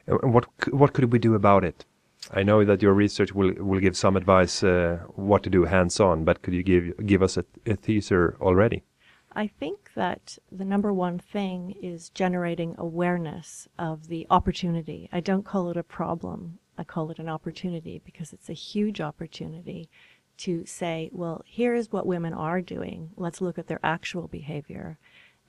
What 0.06 0.46
what 0.74 0.94
could 0.94 1.12
we 1.12 1.20
do 1.20 1.36
about 1.36 1.66
it? 1.66 1.84
I 2.32 2.44
know 2.44 2.64
that 2.64 2.82
your 2.82 2.94
research 2.94 3.34
will 3.34 3.54
will 3.58 3.82
give 3.82 3.98
some 3.98 4.16
advice 4.16 4.64
uh, 4.64 5.00
what 5.16 5.44
to 5.44 5.50
do 5.50 5.66
hands 5.66 6.00
on, 6.00 6.24
but 6.24 6.42
could 6.42 6.54
you 6.54 6.64
give 6.64 7.06
give 7.06 7.22
us 7.22 7.36
a, 7.36 7.44
a 7.66 7.76
teaser 7.76 8.38
already? 8.40 8.84
I 9.32 9.48
think 9.48 9.92
that 9.94 10.38
the 10.52 10.66
number 10.66 10.92
one 10.92 11.20
thing 11.20 11.76
is 11.82 12.10
generating 12.10 12.76
awareness 12.78 13.68
of 13.78 14.08
the 14.08 14.26
opportunity. 14.30 15.08
I 15.12 15.20
don't 15.20 15.46
call 15.46 15.70
it 15.70 15.78
a 15.78 15.84
problem. 15.84 16.60
I 16.78 16.84
call 16.84 17.12
it 17.12 17.20
an 17.20 17.30
opportunity 17.30 18.02
because 18.04 18.34
it's 18.34 18.50
a 18.50 18.54
huge 18.54 19.00
opportunity 19.00 19.90
to 20.38 20.66
say, 20.66 21.10
well, 21.12 21.44
here's 21.46 21.92
what 21.92 22.08
women 22.08 22.34
are 22.34 22.62
doing. 22.62 23.12
Let's 23.18 23.42
look 23.42 23.60
at 23.60 23.68
their 23.68 23.82
actual 23.84 24.28
behavior. 24.28 24.98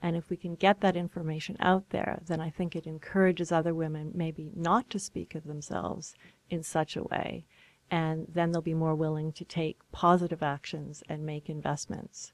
And 0.01 0.15
if 0.15 0.29
we 0.29 0.37
can 0.37 0.55
get 0.55 0.81
that 0.81 0.97
information 0.97 1.55
out 1.59 1.89
there, 1.89 2.21
then 2.25 2.41
I 2.41 2.49
think 2.49 2.75
it 2.75 2.85
encourages 2.85 3.51
other 3.51 3.73
women 3.73 4.11
maybe 4.13 4.51
not 4.55 4.89
to 4.89 4.99
speak 4.99 5.33
of 5.33 5.45
themselves 5.45 6.13
in 6.49 6.61
such 6.61 6.95
a 6.95 7.03
way. 7.03 7.45
And 7.89 8.27
then 8.29 8.51
they'll 8.51 8.61
be 8.61 8.73
more 8.73 8.95
willing 8.95 9.31
to 9.33 9.45
take 9.45 9.79
positive 9.91 10.43
actions 10.43 11.03
and 11.07 11.25
make 11.25 11.49
investments. 11.49 12.33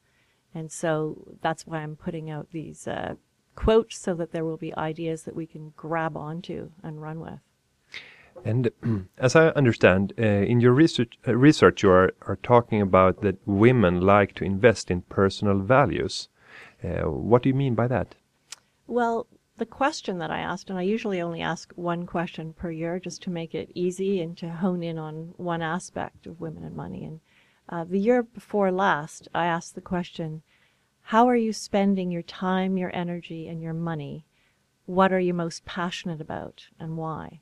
And 0.57 0.71
so 0.71 1.37
that's 1.43 1.67
why 1.67 1.83
I'm 1.83 1.95
putting 1.95 2.31
out 2.31 2.49
these 2.49 2.87
uh, 2.87 3.13
quotes 3.53 3.99
so 3.99 4.15
that 4.15 4.31
there 4.31 4.43
will 4.43 4.57
be 4.57 4.75
ideas 4.75 5.21
that 5.23 5.35
we 5.35 5.45
can 5.45 5.71
grab 5.77 6.17
onto 6.17 6.71
and 6.81 6.99
run 6.99 7.19
with. 7.19 7.39
And 8.43 8.71
as 9.19 9.35
I 9.35 9.49
understand, 9.49 10.13
uh, 10.17 10.23
in 10.23 10.59
your 10.59 10.71
research, 10.71 11.19
uh, 11.27 11.35
research 11.35 11.83
you 11.83 11.91
are, 11.91 12.11
are 12.23 12.39
talking 12.41 12.81
about 12.81 13.21
that 13.21 13.37
women 13.45 14.01
like 14.01 14.33
to 14.35 14.45
invest 14.45 14.89
in 14.89 15.03
personal 15.03 15.59
values. 15.59 16.27
Uh, 16.83 17.03
what 17.03 17.43
do 17.43 17.49
you 17.49 17.55
mean 17.55 17.75
by 17.75 17.87
that? 17.87 18.15
Well, 18.87 19.27
the 19.57 19.65
question 19.67 20.17
that 20.17 20.31
I 20.31 20.39
asked, 20.39 20.71
and 20.71 20.79
I 20.79 20.83
usually 20.83 21.21
only 21.21 21.41
ask 21.43 21.71
one 21.75 22.07
question 22.07 22.53
per 22.53 22.71
year 22.71 22.99
just 22.99 23.21
to 23.23 23.29
make 23.29 23.53
it 23.53 23.71
easy 23.75 24.21
and 24.21 24.35
to 24.39 24.49
hone 24.49 24.81
in 24.81 24.97
on 24.97 25.35
one 25.37 25.61
aspect 25.61 26.25
of 26.25 26.41
women 26.41 26.63
and 26.63 26.75
money. 26.75 27.03
And 27.03 27.19
uh, 27.69 27.83
the 27.83 27.99
year 27.99 28.23
before 28.23 28.71
last, 28.71 29.27
I 29.33 29.45
asked 29.45 29.75
the 29.75 29.81
question 29.81 30.41
How 31.01 31.27
are 31.27 31.35
you 31.35 31.53
spending 31.53 32.11
your 32.11 32.21
time, 32.21 32.77
your 32.77 32.95
energy, 32.95 33.47
and 33.47 33.61
your 33.61 33.73
money? 33.73 34.25
What 34.85 35.11
are 35.11 35.19
you 35.19 35.33
most 35.33 35.65
passionate 35.65 36.21
about, 36.21 36.67
and 36.79 36.97
why? 36.97 37.41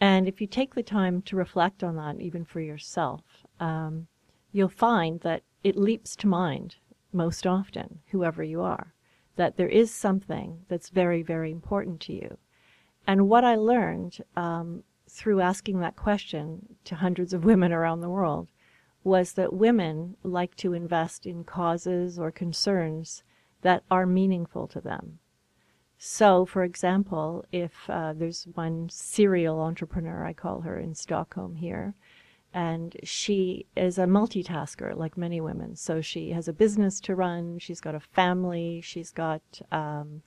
And 0.00 0.28
if 0.28 0.40
you 0.40 0.46
take 0.46 0.74
the 0.74 0.82
time 0.82 1.22
to 1.22 1.36
reflect 1.36 1.82
on 1.82 1.96
that, 1.96 2.20
even 2.20 2.44
for 2.44 2.60
yourself, 2.60 3.22
um, 3.58 4.06
you'll 4.52 4.68
find 4.68 5.20
that 5.20 5.42
it 5.64 5.76
leaps 5.76 6.14
to 6.16 6.26
mind 6.26 6.76
most 7.12 7.46
often, 7.46 8.00
whoever 8.10 8.42
you 8.42 8.60
are 8.62 8.92
that 9.36 9.56
there 9.56 9.68
is 9.68 9.94
something 9.94 10.64
that's 10.68 10.88
very, 10.88 11.22
very 11.22 11.50
important 11.50 12.00
to 12.00 12.12
you. 12.12 12.38
And 13.06 13.28
what 13.28 13.44
I 13.44 13.54
learned 13.54 14.18
um, 14.34 14.82
through 15.08 15.40
asking 15.40 15.80
that 15.80 15.94
question 15.94 16.76
to 16.84 16.96
hundreds 16.96 17.32
of 17.32 17.44
women 17.44 17.72
around 17.72 18.00
the 18.00 18.10
world 18.10 18.48
was 19.06 19.34
that 19.34 19.52
women 19.52 20.16
like 20.24 20.56
to 20.56 20.72
invest 20.72 21.26
in 21.26 21.44
causes 21.44 22.18
or 22.18 22.32
concerns 22.32 23.22
that 23.62 23.84
are 23.88 24.04
meaningful 24.04 24.66
to 24.66 24.80
them. 24.80 25.20
So, 25.96 26.44
for 26.44 26.64
example, 26.64 27.44
if 27.52 27.88
uh, 27.88 28.14
there's 28.14 28.48
one 28.54 28.88
serial 28.90 29.60
entrepreneur, 29.60 30.26
I 30.26 30.32
call 30.32 30.62
her 30.62 30.76
in 30.76 30.96
Stockholm 30.96 31.54
here, 31.54 31.94
and 32.52 32.96
she 33.04 33.66
is 33.76 33.96
a 33.96 34.06
multitasker 34.06 34.96
like 34.96 35.16
many 35.16 35.40
women. 35.40 35.76
So 35.76 36.00
she 36.00 36.30
has 36.30 36.48
a 36.48 36.52
business 36.52 36.98
to 37.02 37.14
run, 37.14 37.60
she's 37.60 37.80
got 37.80 37.94
a 37.94 38.00
family, 38.00 38.80
she's 38.80 39.12
got 39.12 39.42
um, 39.70 40.22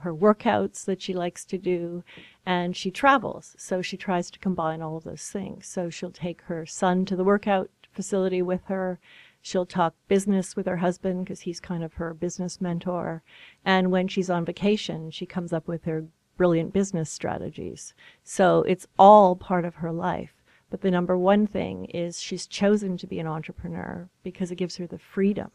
her 0.00 0.14
workouts 0.14 0.86
that 0.86 1.02
she 1.02 1.12
likes 1.12 1.44
to 1.44 1.58
do, 1.58 2.02
and 2.46 2.74
she 2.74 2.90
travels. 2.90 3.54
So 3.58 3.82
she 3.82 3.98
tries 3.98 4.30
to 4.30 4.38
combine 4.38 4.80
all 4.80 4.96
of 4.96 5.04
those 5.04 5.28
things. 5.28 5.66
So 5.66 5.90
she'll 5.90 6.10
take 6.10 6.40
her 6.42 6.64
son 6.64 7.04
to 7.04 7.16
the 7.16 7.24
workout 7.24 7.70
facility 7.94 8.42
with 8.42 8.64
her. 8.66 8.98
She'll 9.42 9.66
talk 9.66 9.94
business 10.08 10.56
with 10.56 10.66
her 10.66 10.78
husband 10.78 11.24
because 11.24 11.40
he's 11.40 11.60
kind 11.60 11.84
of 11.84 11.94
her 11.94 12.14
business 12.14 12.60
mentor. 12.60 13.22
And 13.64 13.90
when 13.90 14.08
she's 14.08 14.30
on 14.30 14.44
vacation, 14.44 15.10
she 15.10 15.26
comes 15.26 15.52
up 15.52 15.68
with 15.68 15.84
her 15.84 16.06
brilliant 16.36 16.72
business 16.72 17.10
strategies. 17.10 17.94
So 18.22 18.62
it's 18.62 18.86
all 18.98 19.36
part 19.36 19.64
of 19.64 19.76
her 19.76 19.92
life. 19.92 20.32
But 20.70 20.80
the 20.80 20.90
number 20.90 21.16
one 21.16 21.46
thing 21.46 21.84
is 21.86 22.20
she's 22.20 22.46
chosen 22.46 22.96
to 22.96 23.06
be 23.06 23.20
an 23.20 23.26
entrepreneur 23.26 24.08
because 24.22 24.50
it 24.50 24.56
gives 24.56 24.76
her 24.78 24.86
the 24.86 24.98
freedom 24.98 25.50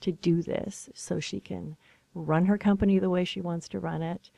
to 0.00 0.10
do 0.10 0.42
this 0.42 0.90
so 0.94 1.20
she 1.20 1.38
can 1.38 1.76
run 2.14 2.46
her 2.46 2.58
company 2.58 2.98
the 2.98 3.10
way 3.10 3.24
she 3.24 3.40
wants 3.40 3.68
to 3.68 3.78
run 3.78 4.02
it 4.02 4.30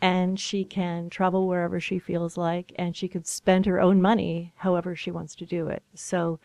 and 0.00 0.38
she 0.38 0.64
can 0.64 1.08
travel 1.08 1.46
wherever 1.46 1.80
she 1.80 1.98
feels 1.98 2.36
like 2.36 2.72
and 2.76 2.94
she 2.96 3.08
can 3.08 3.24
spend 3.24 3.64
her 3.66 3.80
own 3.80 4.00
money 4.00 4.52
however 4.56 4.94
she 4.94 5.10
wants 5.10 5.34
to 5.34 5.46
do 5.46 5.68
it. 5.68 5.82
So 5.94 6.38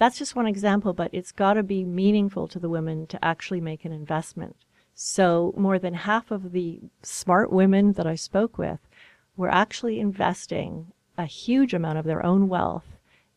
that's 0.00 0.18
just 0.18 0.34
one 0.34 0.46
example, 0.46 0.94
but 0.94 1.10
it's 1.12 1.30
got 1.30 1.54
to 1.54 1.62
be 1.62 1.84
meaningful 1.84 2.48
to 2.48 2.58
the 2.58 2.70
women 2.70 3.06
to 3.08 3.22
actually 3.22 3.60
make 3.60 3.84
an 3.84 3.92
investment. 3.92 4.56
So 4.94 5.52
more 5.58 5.78
than 5.78 5.92
half 5.92 6.30
of 6.30 6.52
the 6.52 6.80
smart 7.02 7.52
women 7.52 7.92
that 7.92 8.06
I 8.06 8.14
spoke 8.14 8.56
with 8.56 8.80
were 9.36 9.52
actually 9.52 10.00
investing 10.00 10.92
a 11.18 11.26
huge 11.26 11.74
amount 11.74 11.98
of 11.98 12.06
their 12.06 12.24
own 12.24 12.48
wealth 12.48 12.96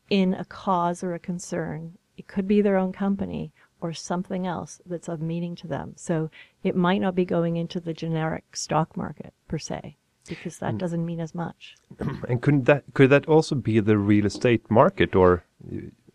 in 0.10 0.34
a 0.34 0.46
cause 0.46 1.04
or 1.04 1.14
a 1.14 1.20
concern. 1.20 1.98
It 2.16 2.28
could 2.28 2.48
be 2.48 2.62
their 2.62 2.78
own 2.78 2.94
company 2.94 3.52
or 3.82 3.92
something 3.92 4.48
else 4.48 4.80
that's 4.86 5.10
of 5.10 5.22
meaning 5.22 5.56
to 5.56 5.68
them. 5.68 5.96
So 5.98 6.32
it 6.64 6.78
might 6.78 7.02
not 7.02 7.14
be 7.14 7.26
going 7.26 7.58
into 7.58 7.82
the 7.82 7.94
generic 7.94 8.56
stock 8.56 8.96
market 8.96 9.34
per 9.50 9.58
se, 9.58 9.98
because 10.30 10.60
that 10.60 10.76
mm. 10.76 10.78
doesn't 10.78 11.06
mean 11.06 11.20
as 11.20 11.36
much. 11.36 11.76
and 12.30 12.42
could 12.42 12.66
that 12.68 12.86
could 12.94 13.10
that 13.10 13.28
also 13.28 13.54
be 13.54 13.82
the 13.82 13.98
real 13.98 14.26
estate 14.26 14.72
market 14.72 15.14
or 15.14 15.44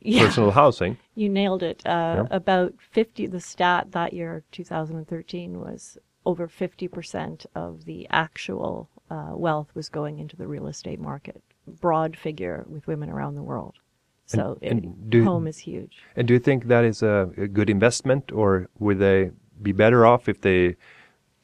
yeah. 0.00 0.26
personal 0.26 0.50
housing? 0.50 0.98
You 1.14 1.28
nailed 1.28 1.62
it. 1.62 1.82
Uh, 1.86 2.24
yeah. 2.24 2.26
About 2.30 2.74
fifty. 2.78 3.26
The 3.26 3.40
stat 3.40 3.92
that 3.92 4.12
year, 4.12 4.44
2013, 4.52 5.60
was 5.60 5.98
over 6.26 6.46
50% 6.46 7.46
of 7.54 7.86
the 7.86 8.06
actual 8.10 8.90
uh, 9.10 9.30
wealth 9.32 9.68
was 9.74 9.88
going 9.88 10.18
into 10.18 10.36
the 10.36 10.46
real 10.46 10.66
estate 10.66 11.00
market 11.00 11.42
broad 11.80 12.16
figure 12.16 12.66
with 12.68 12.86
women 12.86 13.08
around 13.08 13.34
the 13.34 13.42
world. 13.42 13.74
So 14.26 14.58
and, 14.60 14.84
and 14.84 14.84
it, 14.84 15.10
do, 15.10 15.24
home 15.24 15.46
is 15.46 15.58
huge. 15.58 15.96
And 16.16 16.28
do 16.28 16.34
you 16.34 16.40
think 16.40 16.66
that 16.66 16.84
is 16.84 17.02
a, 17.02 17.30
a, 17.38 17.48
good 17.48 17.70
investment, 17.70 18.30
or 18.30 18.68
would 18.78 18.98
they 18.98 19.30
be 19.62 19.72
better 19.72 20.04
off 20.04 20.28
if 20.28 20.42
they 20.42 20.76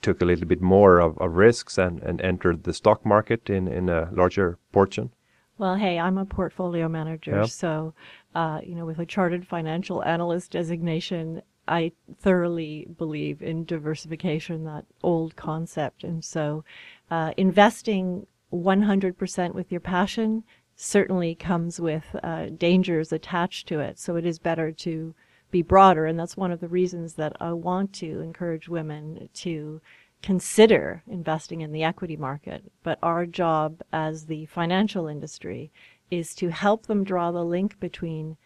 took 0.02 0.20
a 0.20 0.24
little 0.26 0.46
bit 0.46 0.60
more 0.60 0.98
of, 0.98 1.16
of 1.16 1.32
risks 1.32 1.78
and, 1.78 2.02
and 2.02 2.20
entered 2.20 2.64
the 2.64 2.74
stock 2.74 3.06
market 3.06 3.48
in, 3.48 3.68
in 3.68 3.88
a 3.88 4.10
larger 4.12 4.58
portion? 4.70 5.10
Well, 5.56 5.76
hey, 5.76 5.98
I'm 5.98 6.18
a 6.18 6.26
portfolio 6.26 6.88
manager, 6.88 7.46
so 7.46 7.94
uh, 8.34 8.60
you 8.62 8.74
know, 8.74 8.86
with 8.86 8.98
a 8.98 9.06
chartered 9.06 9.46
financial 9.46 10.02
analyst 10.04 10.52
designation, 10.52 11.42
I 11.66 11.92
thoroughly 12.20 12.86
believe 12.98 13.42
in 13.42 13.64
diversification, 13.64 14.64
that 14.64 14.84
old 15.02 15.36
concept, 15.36 16.04
and 16.04 16.24
so 16.24 16.64
uh, 17.10 17.32
investing 17.36 18.26
100% 18.52 19.54
with 19.54 19.72
your 19.72 19.80
passion 19.80 20.44
certainly 20.76 21.34
comes 21.34 21.80
with 21.80 22.04
uh, 22.22 22.46
dangers 22.56 23.12
attached 23.12 23.68
to 23.68 23.80
it. 23.80 23.98
So 23.98 24.16
it 24.16 24.26
is 24.26 24.38
better 24.38 24.72
to 24.72 25.14
be 25.50 25.62
broader. 25.62 26.06
And 26.06 26.18
that's 26.18 26.36
one 26.36 26.50
of 26.50 26.60
the 26.60 26.68
reasons 26.68 27.14
that 27.14 27.36
I 27.40 27.52
want 27.52 27.92
to 27.94 28.20
encourage 28.20 28.68
women 28.68 29.28
to 29.34 29.80
consider 30.22 31.02
investing 31.06 31.60
in 31.60 31.70
the 31.70 31.84
equity 31.84 32.16
market. 32.16 32.64
But 32.82 32.98
our 33.02 33.26
job 33.26 33.82
as 33.92 34.26
the 34.26 34.46
financial 34.46 35.06
industry 35.06 35.70
is 36.10 36.34
to 36.36 36.50
help 36.50 36.86
them 36.86 37.04
draw 37.04 37.30
the 37.30 37.44
link 37.44 37.78
between 37.80 38.36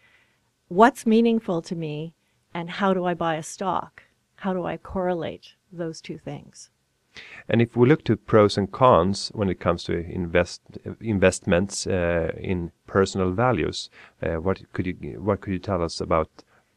what's 0.67 1.05
meaningful 1.05 1.61
to 1.63 1.75
me 1.75 2.13
and 2.53 2.69
how 2.69 2.93
do 2.93 3.05
I 3.05 3.13
buy 3.13 3.35
a 3.35 3.43
stock? 3.43 4.03
How 4.37 4.53
do 4.53 4.65
I 4.65 4.77
correlate 4.77 5.55
those 5.71 6.01
two 6.01 6.17
things? 6.17 6.69
And 7.47 7.61
if 7.61 7.75
we 7.75 7.87
look 7.87 8.03
to 8.05 8.15
pros 8.15 8.57
and 8.57 8.71
cons 8.71 9.29
when 9.33 9.49
it 9.49 9.59
comes 9.59 9.83
to 9.85 9.93
invest 9.93 10.61
investments 11.01 11.87
uh, 11.87 12.31
in 12.37 12.71
personal 12.87 13.31
values, 13.31 13.89
uh, 14.21 14.35
what 14.35 14.61
could 14.73 14.87
you 14.87 14.93
what 15.19 15.41
could 15.41 15.53
you 15.53 15.59
tell 15.59 15.83
us 15.83 15.99
about 15.99 16.29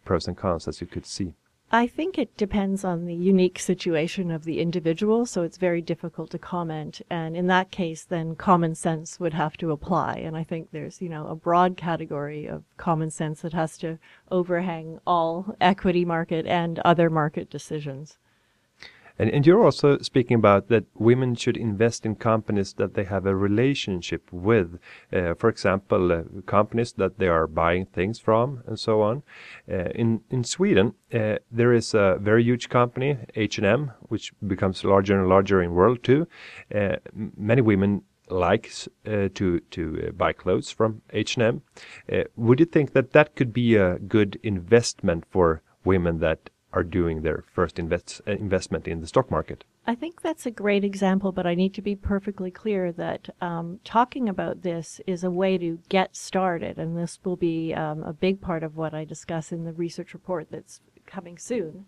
pros 0.04 0.26
and 0.26 0.36
cons 0.36 0.66
as 0.66 0.80
you 0.80 0.86
could 0.86 1.06
see? 1.06 1.34
I 1.74 1.86
think 1.86 2.18
it 2.18 2.36
depends 2.36 2.84
on 2.84 3.06
the 3.06 3.14
unique 3.14 3.58
situation 3.58 4.30
of 4.30 4.44
the 4.44 4.60
individual, 4.60 5.24
so 5.24 5.42
it's 5.42 5.56
very 5.56 5.80
difficult 5.80 6.28
to 6.32 6.38
comment. 6.38 7.00
And 7.08 7.34
in 7.34 7.46
that 7.46 7.70
case, 7.70 8.04
then 8.04 8.36
common 8.36 8.74
sense 8.74 9.18
would 9.18 9.32
have 9.32 9.56
to 9.56 9.70
apply. 9.70 10.16
And 10.16 10.36
I 10.36 10.44
think 10.44 10.70
there's, 10.70 11.00
you 11.00 11.08
know, 11.08 11.26
a 11.28 11.34
broad 11.34 11.78
category 11.78 12.44
of 12.44 12.64
common 12.76 13.10
sense 13.10 13.40
that 13.40 13.54
has 13.54 13.78
to 13.78 13.98
overhang 14.30 15.00
all 15.06 15.56
equity 15.62 16.04
market 16.04 16.46
and 16.46 16.78
other 16.80 17.08
market 17.08 17.48
decisions. 17.48 18.18
And, 19.18 19.30
and 19.30 19.46
you're 19.46 19.64
also 19.64 19.98
speaking 19.98 20.36
about 20.36 20.68
that 20.68 20.84
women 20.94 21.34
should 21.34 21.56
invest 21.56 22.06
in 22.06 22.16
companies 22.16 22.74
that 22.74 22.94
they 22.94 23.04
have 23.04 23.26
a 23.26 23.36
relationship 23.36 24.32
with. 24.32 24.78
Uh, 25.12 25.34
for 25.34 25.48
example, 25.48 26.12
uh, 26.12 26.22
companies 26.46 26.92
that 26.94 27.18
they 27.18 27.28
are 27.28 27.46
buying 27.46 27.86
things 27.86 28.18
from 28.18 28.62
and 28.66 28.78
so 28.78 29.02
on. 29.02 29.22
Uh, 29.70 29.90
in, 29.94 30.20
in 30.30 30.44
Sweden, 30.44 30.94
uh, 31.12 31.36
there 31.50 31.72
is 31.72 31.94
a 31.94 32.18
very 32.20 32.42
huge 32.42 32.68
company, 32.68 33.18
H&M, 33.36 33.92
which 34.02 34.32
becomes 34.46 34.84
larger 34.84 35.18
and 35.18 35.28
larger 35.28 35.62
in 35.62 35.72
world 35.72 36.02
too. 36.02 36.26
Uh, 36.74 36.96
many 37.36 37.60
women 37.60 38.02
likes 38.28 38.88
uh, 39.06 39.28
to 39.34 39.60
to 39.70 40.06
uh, 40.08 40.12
buy 40.12 40.32
clothes 40.32 40.70
from 40.70 41.02
H&M. 41.12 41.62
Uh, 42.10 42.24
would 42.36 42.60
you 42.60 42.66
think 42.66 42.92
that 42.92 43.12
that 43.12 43.36
could 43.36 43.52
be 43.52 43.76
a 43.76 43.98
good 43.98 44.38
investment 44.42 45.24
for 45.30 45.62
women 45.84 46.18
that 46.20 46.50
are 46.72 46.82
doing 46.82 47.22
their 47.22 47.44
first 47.52 47.78
invest, 47.78 48.20
uh, 48.26 48.32
investment 48.32 48.88
in 48.88 49.00
the 49.00 49.06
stock 49.06 49.30
market. 49.30 49.64
I 49.86 49.94
think 49.94 50.22
that's 50.22 50.46
a 50.46 50.50
great 50.50 50.84
example, 50.84 51.32
but 51.32 51.46
I 51.46 51.54
need 51.54 51.74
to 51.74 51.82
be 51.82 51.96
perfectly 51.96 52.50
clear 52.50 52.92
that 52.92 53.28
um, 53.40 53.80
talking 53.84 54.28
about 54.28 54.62
this 54.62 55.00
is 55.06 55.24
a 55.24 55.30
way 55.30 55.58
to 55.58 55.78
get 55.88 56.16
started, 56.16 56.78
and 56.78 56.96
this 56.96 57.18
will 57.24 57.36
be 57.36 57.74
um, 57.74 58.02
a 58.04 58.12
big 58.12 58.40
part 58.40 58.62
of 58.62 58.76
what 58.76 58.94
I 58.94 59.04
discuss 59.04 59.52
in 59.52 59.64
the 59.64 59.72
research 59.72 60.14
report 60.14 60.48
that's 60.50 60.80
coming 61.06 61.36
soon. 61.38 61.86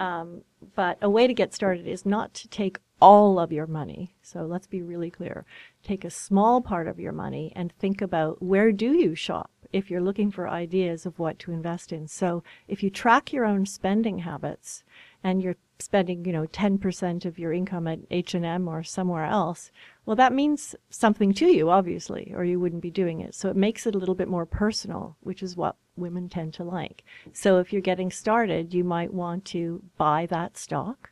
Um, 0.00 0.42
but 0.74 0.98
a 1.02 1.10
way 1.10 1.26
to 1.26 1.34
get 1.34 1.54
started 1.54 1.86
is 1.86 2.04
not 2.04 2.34
to 2.34 2.48
take 2.48 2.78
all 3.00 3.38
of 3.38 3.52
your 3.52 3.66
money. 3.66 4.14
So 4.22 4.42
let's 4.42 4.66
be 4.66 4.82
really 4.82 5.10
clear. 5.10 5.44
Take 5.82 6.04
a 6.04 6.10
small 6.10 6.60
part 6.60 6.88
of 6.88 6.98
your 6.98 7.12
money 7.12 7.52
and 7.54 7.72
think 7.78 8.00
about 8.00 8.42
where 8.42 8.72
do 8.72 8.92
you 8.92 9.14
shop? 9.14 9.50
If 9.74 9.90
you're 9.90 10.00
looking 10.00 10.30
for 10.30 10.48
ideas 10.48 11.04
of 11.04 11.18
what 11.18 11.38
to 11.40 11.50
invest 11.50 11.92
in. 11.92 12.06
So 12.06 12.44
if 12.68 12.82
you 12.82 12.90
track 12.90 13.32
your 13.32 13.44
own 13.44 13.66
spending 13.66 14.20
habits 14.20 14.84
and 15.24 15.42
you're 15.42 15.56
spending, 15.80 16.24
you 16.24 16.32
know, 16.32 16.46
10% 16.46 17.24
of 17.24 17.40
your 17.40 17.52
income 17.52 17.88
at 17.88 17.98
H&M 18.08 18.68
or 18.68 18.84
somewhere 18.84 19.24
else, 19.24 19.72
well, 20.06 20.14
that 20.14 20.32
means 20.32 20.76
something 20.90 21.34
to 21.34 21.46
you, 21.46 21.70
obviously, 21.70 22.32
or 22.36 22.44
you 22.44 22.60
wouldn't 22.60 22.82
be 22.82 22.90
doing 22.90 23.20
it. 23.20 23.34
So 23.34 23.50
it 23.50 23.56
makes 23.56 23.84
it 23.84 23.96
a 23.96 23.98
little 23.98 24.14
bit 24.14 24.28
more 24.28 24.46
personal, 24.46 25.16
which 25.20 25.42
is 25.42 25.56
what 25.56 25.74
women 25.96 26.28
tend 26.28 26.54
to 26.54 26.62
like. 26.64 27.02
So 27.32 27.58
if 27.58 27.72
you're 27.72 27.82
getting 27.82 28.12
started, 28.12 28.72
you 28.72 28.84
might 28.84 29.12
want 29.12 29.44
to 29.46 29.82
buy 29.98 30.26
that 30.26 30.56
stock 30.56 31.10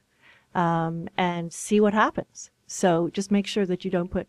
um, 0.54 1.08
and 1.16 1.52
see 1.52 1.80
what 1.80 1.94
happens. 1.94 2.50
So 2.68 3.10
just 3.12 3.32
make 3.32 3.48
sure 3.48 3.66
that 3.66 3.84
you 3.84 3.90
don't 3.90 4.10
put 4.10 4.28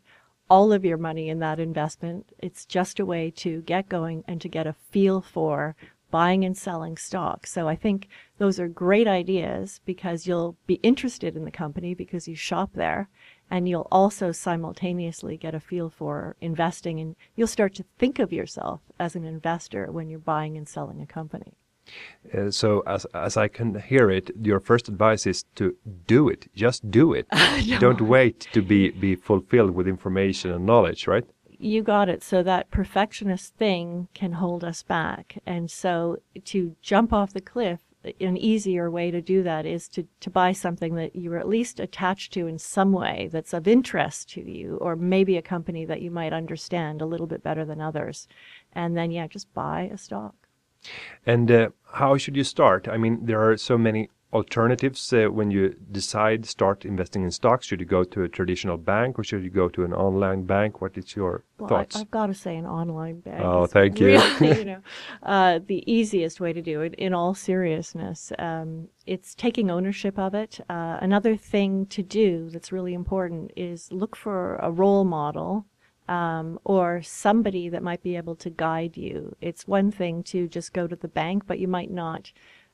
all 0.49 0.71
of 0.71 0.85
your 0.85 0.97
money 0.97 1.29
in 1.29 1.39
that 1.39 1.59
investment. 1.59 2.31
It's 2.39 2.65
just 2.65 2.99
a 2.99 3.05
way 3.05 3.31
to 3.37 3.61
get 3.61 3.89
going 3.89 4.23
and 4.27 4.39
to 4.41 4.49
get 4.49 4.67
a 4.67 4.73
feel 4.73 5.21
for 5.21 5.75
buying 6.11 6.45
and 6.45 6.55
selling 6.55 6.95
stock. 6.95 7.47
So 7.47 7.67
I 7.67 7.75
think 7.75 8.07
those 8.37 8.59
are 8.59 8.67
great 8.67 9.07
ideas 9.07 9.81
because 9.83 10.27
you'll 10.27 10.55
be 10.67 10.75
interested 10.75 11.35
in 11.35 11.43
the 11.43 11.49
company 11.49 11.95
because 11.95 12.27
you 12.27 12.35
shop 12.35 12.69
there 12.75 13.09
and 13.49 13.67
you'll 13.67 13.87
also 13.91 14.31
simultaneously 14.31 15.37
get 15.37 15.55
a 15.55 15.59
feel 15.59 15.89
for 15.89 16.35
investing 16.39 16.99
and 16.99 17.15
you'll 17.35 17.47
start 17.47 17.73
to 17.75 17.85
think 17.97 18.19
of 18.19 18.31
yourself 18.31 18.81
as 18.99 19.15
an 19.15 19.25
investor 19.25 19.91
when 19.91 20.07
you're 20.07 20.19
buying 20.19 20.55
and 20.55 20.69
selling 20.69 21.01
a 21.01 21.07
company. 21.07 21.57
Uh, 22.33 22.51
so 22.51 22.81
as 22.87 23.05
as 23.13 23.37
I 23.37 23.47
can 23.47 23.79
hear 23.79 24.09
it, 24.09 24.31
your 24.41 24.59
first 24.59 24.87
advice 24.87 25.27
is 25.27 25.43
to 25.55 25.75
do 26.07 26.29
it. 26.29 26.47
Just 26.55 26.89
do 26.89 27.13
it. 27.13 27.27
no. 27.67 27.79
Don't 27.79 28.01
wait 28.01 28.47
to 28.53 28.61
be 28.61 28.91
be 28.91 29.15
fulfilled 29.15 29.71
with 29.71 29.87
information 29.87 30.51
and 30.51 30.65
knowledge, 30.65 31.07
right? 31.07 31.25
You 31.59 31.81
got 31.81 32.09
it. 32.09 32.23
So 32.23 32.43
that 32.43 32.71
perfectionist 32.71 33.55
thing 33.55 34.07
can 34.13 34.33
hold 34.33 34.63
us 34.63 34.83
back. 34.83 35.41
And 35.45 35.71
so 35.71 36.17
to 36.45 36.75
jump 36.81 37.13
off 37.13 37.31
the 37.33 37.41
cliff, 37.41 37.79
an 38.19 38.37
easier 38.37 38.91
way 38.91 39.11
to 39.11 39.21
do 39.21 39.43
that 39.43 39.65
is 39.65 39.87
to, 39.89 40.05
to 40.19 40.29
buy 40.29 40.51
something 40.51 40.95
that 40.95 41.15
you're 41.15 41.37
at 41.37 41.47
least 41.47 41.79
attached 41.79 42.33
to 42.33 42.47
in 42.47 42.59
some 42.59 42.91
way 42.91 43.29
that's 43.31 43.53
of 43.53 43.67
interest 43.67 44.29
to 44.31 44.41
you, 44.41 44.77
or 44.81 44.95
maybe 44.95 45.37
a 45.37 45.41
company 45.41 45.85
that 45.85 46.01
you 46.01 46.11
might 46.11 46.33
understand 46.33 47.01
a 47.01 47.05
little 47.05 47.27
bit 47.27 47.43
better 47.43 47.63
than 47.63 47.79
others. 47.79 48.27
And 48.73 48.97
then, 48.97 49.11
yeah, 49.11 49.27
just 49.27 49.53
buy 49.53 49.89
a 49.93 49.97
stock. 49.97 50.35
And 51.25 51.51
uh, 51.51 51.69
how 51.93 52.17
should 52.17 52.35
you 52.35 52.43
start? 52.43 52.87
I 52.87 52.97
mean, 52.97 53.25
there 53.25 53.41
are 53.49 53.57
so 53.57 53.77
many 53.77 54.09
alternatives 54.33 55.13
uh, 55.13 55.25
when 55.25 55.51
you 55.51 55.75
decide 55.91 56.45
start 56.45 56.85
investing 56.85 57.23
in 57.23 57.31
stocks? 57.31 57.67
Should 57.67 57.79
you 57.79 57.85
go 57.85 58.03
to 58.03 58.23
a 58.23 58.27
traditional 58.27 58.77
bank 58.77 59.19
or 59.19 59.23
should 59.23 59.43
you 59.43 59.49
go 59.49 59.69
to 59.69 59.85
an 59.85 59.93
online 59.93 60.43
bank? 60.43 60.81
What 60.81 60.97
is 60.97 61.15
your 61.15 61.43
well, 61.59 61.69
thoughts? 61.69 61.95
I, 61.95 61.99
have 61.99 62.11
got 62.11 62.27
to 62.27 62.33
say 62.33 62.57
an 62.57 62.65
online 62.65 63.19
bank. 63.19 63.41
Oh, 63.43 63.67
thank 63.67 63.99
you. 63.99 64.19
Really, 64.39 64.57
you 64.59 64.65
know, 64.65 64.81
uh, 65.21 65.59
the 65.65 65.89
easiest 65.91 66.41
way 66.41 66.51
to 66.51 66.61
do 66.61 66.81
it. 66.81 66.95
In 66.95 67.13
all 67.13 67.33
seriousness, 67.33 68.31
um, 68.39 68.89
it's 69.05 69.35
taking 69.35 69.69
ownership 69.69 70.17
of 70.17 70.33
it. 70.33 70.59
Uh, 70.69 70.97
another 70.99 71.37
thing 71.37 71.85
to 71.87 72.01
do 72.01 72.49
that's 72.49 72.71
really 72.71 72.93
important 72.93 73.51
is 73.55 73.91
look 73.91 74.15
for 74.15 74.55
a 74.55 74.71
role 74.71 75.03
model 75.03 75.65
um, 76.07 76.59
or 76.63 77.01
somebody 77.01 77.69
that 77.69 77.83
might 77.83 78.03
be 78.03 78.15
able 78.15 78.35
to 78.35 78.49
guide 78.49 78.97
you. 78.97 79.35
It's 79.41 79.67
one 79.67 79.91
thing 79.91 80.23
to 80.23 80.47
just 80.47 80.73
go 80.73 80.87
to 80.87 80.95
the 80.95 81.07
bank, 81.07 81.43
but 81.47 81.59
you 81.59 81.67
might 81.67 81.91
not 81.91 82.31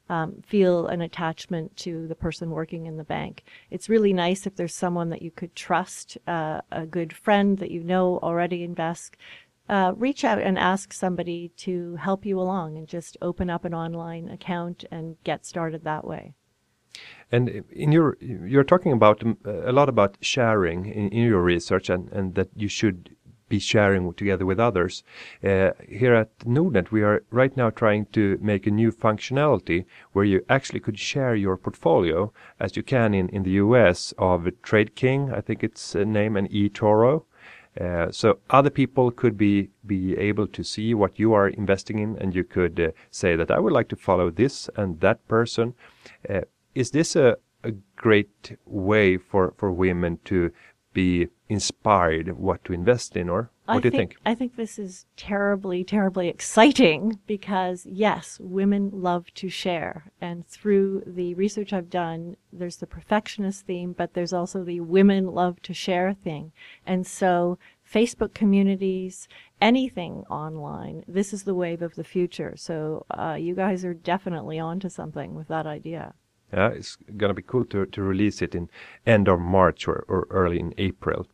um, 0.10 0.42
feel 0.46 0.88
an 0.88 1.02
attachment 1.02 1.76
to 1.78 2.08
the 2.08 2.16
person 2.16 2.50
working 2.50 2.88
in 2.88 2.98
the 2.98 3.04
bank. 3.04 3.44
It's 3.70 3.90
really 3.90 4.14
nice 4.14 4.48
if 4.48 4.56
there's 4.56 4.74
someone 4.74 5.10
that 5.10 5.22
you 5.22 5.32
could 5.32 5.56
trust, 5.56 6.18
uh, 6.28 6.62
a 6.72 6.86
good 6.86 7.14
friend 7.14 7.60
that 7.60 7.72
you 7.72 7.84
know 7.84 8.20
already 8.24 8.64
invests. 8.64 9.12
Uh, 9.70 9.94
reach 9.96 10.24
out 10.24 10.42
and 10.42 10.58
ask 10.58 10.92
somebody 10.92 11.50
to 11.58 11.96
help 11.98 12.26
you 12.26 12.40
along 12.40 12.76
and 12.76 12.88
just 12.88 13.18
open 13.22 13.52
up 13.52 13.66
an 13.66 13.74
online 13.74 14.28
account 14.28 14.84
and 14.90 15.16
get 15.24 15.46
started 15.46 15.84
that 15.84 16.06
way. 16.06 16.34
And 17.32 17.64
in 17.70 17.92
your, 17.92 18.18
you're 18.20 18.64
talking 18.64 18.92
about 18.92 19.22
um, 19.24 19.38
a 19.46 19.72
lot 19.72 19.88
about 19.88 20.18
sharing 20.22 20.88
in, 20.88 21.10
in 21.10 21.28
your 21.28 21.44
research, 21.44 21.88
and, 21.88 22.12
and 22.12 22.34
that 22.34 22.50
you 22.56 22.68
should 22.68 23.16
be 23.50 23.60
sharing 23.60 24.14
together 24.14 24.46
with 24.46 24.60
others. 24.60 25.04
Uh, 25.44 25.72
here 25.88 26.14
at 26.14 26.38
Nordnet, 26.40 26.92
we 26.92 27.04
are 27.04 27.24
right 27.32 27.56
now 27.58 27.70
trying 27.70 28.06
to 28.14 28.38
make 28.42 28.68
a 28.68 28.72
new 28.72 28.92
functionality 28.92 29.86
where 30.14 30.26
you 30.26 30.46
actually 30.50 30.80
could 30.80 30.98
share 30.98 31.36
your 31.36 31.58
portfolio, 31.58 32.32
as 32.60 32.78
you 32.78 32.84
can 32.84 33.14
in, 33.14 33.28
in 33.30 33.44
the 33.44 33.58
US, 33.64 34.14
of 34.18 34.44
TradeKing, 34.64 35.34
I 35.34 35.42
think 35.42 35.64
it's 35.64 35.96
a 35.96 36.06
name, 36.06 36.38
and 36.38 36.50
eToro. 36.50 37.24
Uh, 37.80 38.12
so 38.12 38.40
other 38.50 38.70
people 38.70 39.12
could 39.12 39.38
be 39.38 39.70
be 39.86 40.18
able 40.18 40.48
to 40.48 40.64
see 40.64 40.94
what 40.94 41.20
you 41.20 41.34
are 41.34 41.48
investing 41.48 42.00
in, 42.00 42.18
and 42.18 42.36
you 42.36 42.44
could 42.44 42.80
uh, 42.80 42.92
say 43.12 43.36
that 43.36 43.52
I 43.52 43.60
would 43.60 43.74
like 43.74 43.90
to 43.90 43.96
follow 43.96 44.30
this 44.30 44.70
and 44.76 45.00
that 45.00 45.26
person. 45.28 45.76
Uh, 46.28 46.42
is 46.76 46.92
this 46.92 47.16
a, 47.16 47.38
a 47.64 47.72
great 47.96 48.58
way 48.66 49.18
for, 49.18 49.54
for 49.58 49.72
women 49.72 50.20
to 50.26 50.52
be 50.94 51.28
inspired 51.50 52.38
what 52.38 52.64
to 52.64 52.74
invest 52.74 53.18
in 53.18 53.28
or 53.28 53.50
what 53.66 53.78
I 53.78 53.80
do 53.80 53.88
you 53.88 53.92
think, 53.92 54.12
think, 54.12 54.22
I 54.26 54.36
think 54.36 54.56
this 54.56 54.78
is 54.78 55.06
terribly, 55.18 55.84
terribly 55.84 56.28
exciting 56.28 57.20
because 57.26 57.86
yes, 57.88 58.40
women 58.40 58.92
love 58.94 59.34
to 59.36 59.50
share. 59.50 60.12
And 60.22 60.48
through 60.48 61.04
the 61.06 61.34
research 61.34 61.74
I've 61.74 61.90
done, 61.90 62.38
there's 62.54 62.78
the 62.78 62.88
perfectionist 62.88 63.66
theme, 63.66 63.94
but 63.94 64.14
there's 64.14 64.34
also 64.34 64.64
the 64.64 64.80
women 64.80 65.28
love 65.28 65.62
to 65.64 65.74
share 65.74 66.14
thing. 66.14 66.52
And 66.86 67.06
so 67.06 67.58
Facebook 67.92 68.36
communities, 68.36 69.28
anything 69.60 70.24
online, 70.30 71.04
this 71.08 71.34
is 71.34 71.44
the 71.44 71.56
wave 71.56 71.82
of 71.82 71.96
the 71.96 72.04
future. 72.04 72.54
So 72.58 73.06
uh, 73.12 73.38
you 73.40 73.56
guys 73.56 73.84
are 73.84 73.96
definitely 73.96 74.60
onto 74.60 74.90
something 74.90 75.34
with 75.34 75.48
that 75.48 75.66
idea. 75.66 76.14
Yeah, 76.54 76.70
it's 76.70 76.98
gonna 77.18 77.36
be 77.36 77.44
cool 77.44 77.66
to, 77.66 77.86
to 77.86 78.02
release 78.02 78.42
it 78.42 78.56
in 78.56 78.70
end 79.06 79.28
of 79.28 79.40
March 79.40 79.88
or, 79.88 80.06
or 80.08 80.28
early 80.32 80.60
in 80.60 80.74
April. 80.78 81.28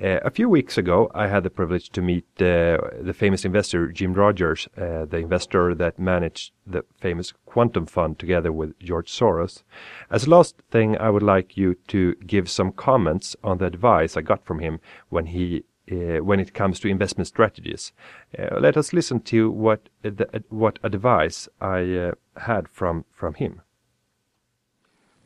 Uh, 0.00 0.20
a 0.22 0.30
few 0.30 0.48
weeks 0.48 0.76
ago, 0.76 1.10
I 1.14 1.28
had 1.28 1.42
the 1.42 1.50
privilege 1.50 1.90
to 1.90 2.02
meet 2.02 2.26
uh, 2.40 2.78
the 3.00 3.14
famous 3.14 3.44
investor 3.44 3.92
Jim 3.92 4.12
Rogers, 4.14 4.68
uh, 4.76 5.04
the 5.04 5.18
investor 5.18 5.74
that 5.74 5.98
managed 5.98 6.52
the 6.66 6.84
famous 7.00 7.32
Quantum 7.46 7.86
Fund 7.86 8.18
together 8.18 8.50
with 8.52 8.78
George 8.78 9.10
Soros. 9.10 9.62
As 10.10 10.26
a 10.26 10.30
last 10.30 10.56
thing, 10.70 10.98
I 10.98 11.10
would 11.10 11.22
like 11.22 11.56
you 11.56 11.76
to 11.88 12.14
give 12.26 12.50
some 12.50 12.72
comments 12.72 13.36
on 13.44 13.58
the 13.58 13.66
advice 13.66 14.16
I 14.16 14.22
got 14.22 14.44
from 14.44 14.58
him 14.58 14.80
when 15.08 15.26
he 15.26 15.64
uh, 15.92 16.18
when 16.24 16.40
it 16.40 16.54
comes 16.54 16.80
to 16.80 16.88
investment 16.88 17.28
strategies. 17.28 17.92
Uh, 18.38 18.58
let 18.58 18.76
us 18.76 18.92
listen 18.92 19.20
to 19.20 19.50
what 19.50 19.88
the, 20.02 20.42
what 20.48 20.78
advice 20.82 21.48
I 21.60 21.94
uh, 21.94 22.12
had 22.38 22.68
from 22.68 23.04
from 23.12 23.34
him. 23.34 23.60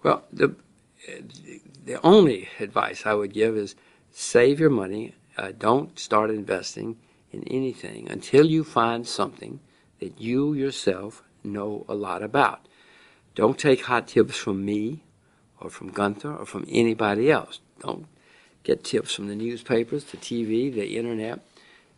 Well, 0.03 0.24
the 0.33 0.55
the 1.85 2.01
only 2.03 2.48
advice 2.61 3.07
I 3.07 3.14
would 3.14 3.33
give 3.33 3.57
is 3.57 3.74
save 4.12 4.61
your 4.61 4.71
money. 4.71 5.14
Uh, 5.37 5.53
don't 5.57 5.99
start 5.99 6.31
investing 6.31 6.97
in 7.33 7.44
anything 7.44 8.09
until 8.09 8.47
you 8.47 8.64
find 8.64 9.07
something 9.07 9.61
that 10.01 10.21
you 10.21 10.53
yourself 10.53 11.23
know 11.44 11.85
a 11.88 11.94
lot 11.94 12.23
about. 12.23 12.66
Don't 13.35 13.59
take 13.59 13.85
hot 13.85 14.09
tips 14.09 14.37
from 14.37 14.64
me 14.64 15.03
or 15.61 15.71
from 15.71 15.90
Gunther 15.90 16.35
or 16.35 16.47
from 16.47 16.64
anybody 16.68 17.31
else. 17.31 17.61
Don't 17.81 18.07
get 18.64 18.85
tips 18.85 19.14
from 19.14 19.29
the 19.29 19.37
newspapers, 19.37 20.05
the 20.05 20.16
TV, 20.16 20.73
the 20.73 20.97
internet. 20.97 21.40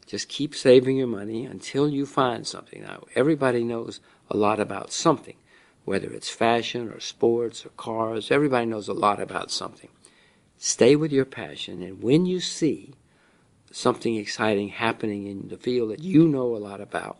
Just 0.06 0.28
keep 0.28 0.54
saving 0.54 0.96
your 0.96 1.06
money 1.06 1.46
until 1.46 1.88
you 1.88 2.04
find 2.04 2.46
something. 2.46 2.82
Now, 2.82 3.04
everybody 3.14 3.62
knows 3.62 4.00
a 4.30 4.36
lot 4.36 4.60
about 4.60 4.92
something, 4.92 5.36
whether 5.84 6.10
it's 6.12 6.28
fashion 6.28 6.88
or 6.88 7.00
sports 7.00 7.64
or 7.64 7.70
cars. 7.70 8.30
Everybody 8.30 8.66
knows 8.66 8.88
a 8.88 8.92
lot 8.92 9.20
about 9.20 9.50
something. 9.50 9.88
Stay 10.62 10.94
with 10.94 11.10
your 11.10 11.24
passion, 11.24 11.82
and 11.82 12.02
when 12.02 12.26
you 12.26 12.38
see 12.38 12.92
something 13.70 14.16
exciting 14.16 14.68
happening 14.68 15.26
in 15.26 15.48
the 15.48 15.56
field 15.56 15.90
that 15.90 16.02
you 16.02 16.28
know 16.28 16.54
a 16.54 16.58
lot 16.58 16.82
about, 16.82 17.16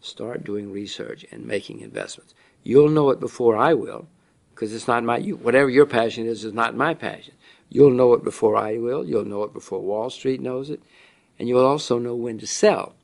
start 0.00 0.44
doing 0.44 0.70
research 0.70 1.26
and 1.32 1.44
making 1.44 1.80
investments. 1.80 2.32
You'll 2.62 2.88
know 2.88 3.10
it 3.10 3.18
before 3.18 3.56
I 3.56 3.74
will, 3.74 4.06
because 4.54 4.72
it's 4.72 4.86
not 4.86 5.02
my 5.02 5.18
you, 5.18 5.34
whatever 5.34 5.68
your 5.68 5.84
passion 5.84 6.26
is 6.26 6.44
is 6.44 6.52
not 6.52 6.76
my 6.76 6.94
passion. 6.94 7.34
You'll 7.68 7.90
know 7.90 8.12
it 8.12 8.22
before 8.22 8.56
I 8.56 8.78
will. 8.78 9.04
You'll 9.04 9.24
know 9.24 9.42
it 9.42 9.52
before 9.52 9.80
Wall 9.80 10.08
Street 10.08 10.40
knows 10.40 10.70
it, 10.70 10.80
and 11.40 11.48
you'll 11.48 11.66
also 11.66 11.98
know 11.98 12.14
when 12.14 12.38
to 12.38 12.46
sell 12.46 12.94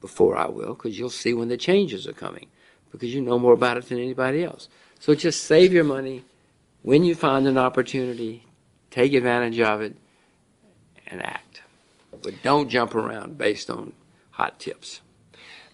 before 0.00 0.36
I 0.36 0.46
will, 0.46 0.74
because 0.74 1.00
you'll 1.00 1.10
see 1.10 1.34
when 1.34 1.48
the 1.48 1.56
changes 1.56 2.06
are 2.06 2.12
coming, 2.12 2.46
because 2.92 3.12
you 3.12 3.20
know 3.20 3.40
more 3.40 3.54
about 3.54 3.76
it 3.76 3.88
than 3.88 3.98
anybody 3.98 4.44
else. 4.44 4.68
So 5.00 5.16
just 5.16 5.42
save 5.42 5.72
your 5.72 5.82
money. 5.82 6.22
When 6.82 7.02
you 7.02 7.16
find 7.16 7.48
an 7.48 7.58
opportunity, 7.58 8.44
take 8.92 9.12
advantage 9.14 9.58
of 9.58 9.80
it, 9.80 9.96
and 11.08 11.20
act. 11.22 11.62
But 12.22 12.42
don't 12.42 12.68
jump 12.68 12.94
around 12.94 13.36
based 13.36 13.68
on 13.70 13.92
hot 14.32 14.60
tips. 14.60 15.00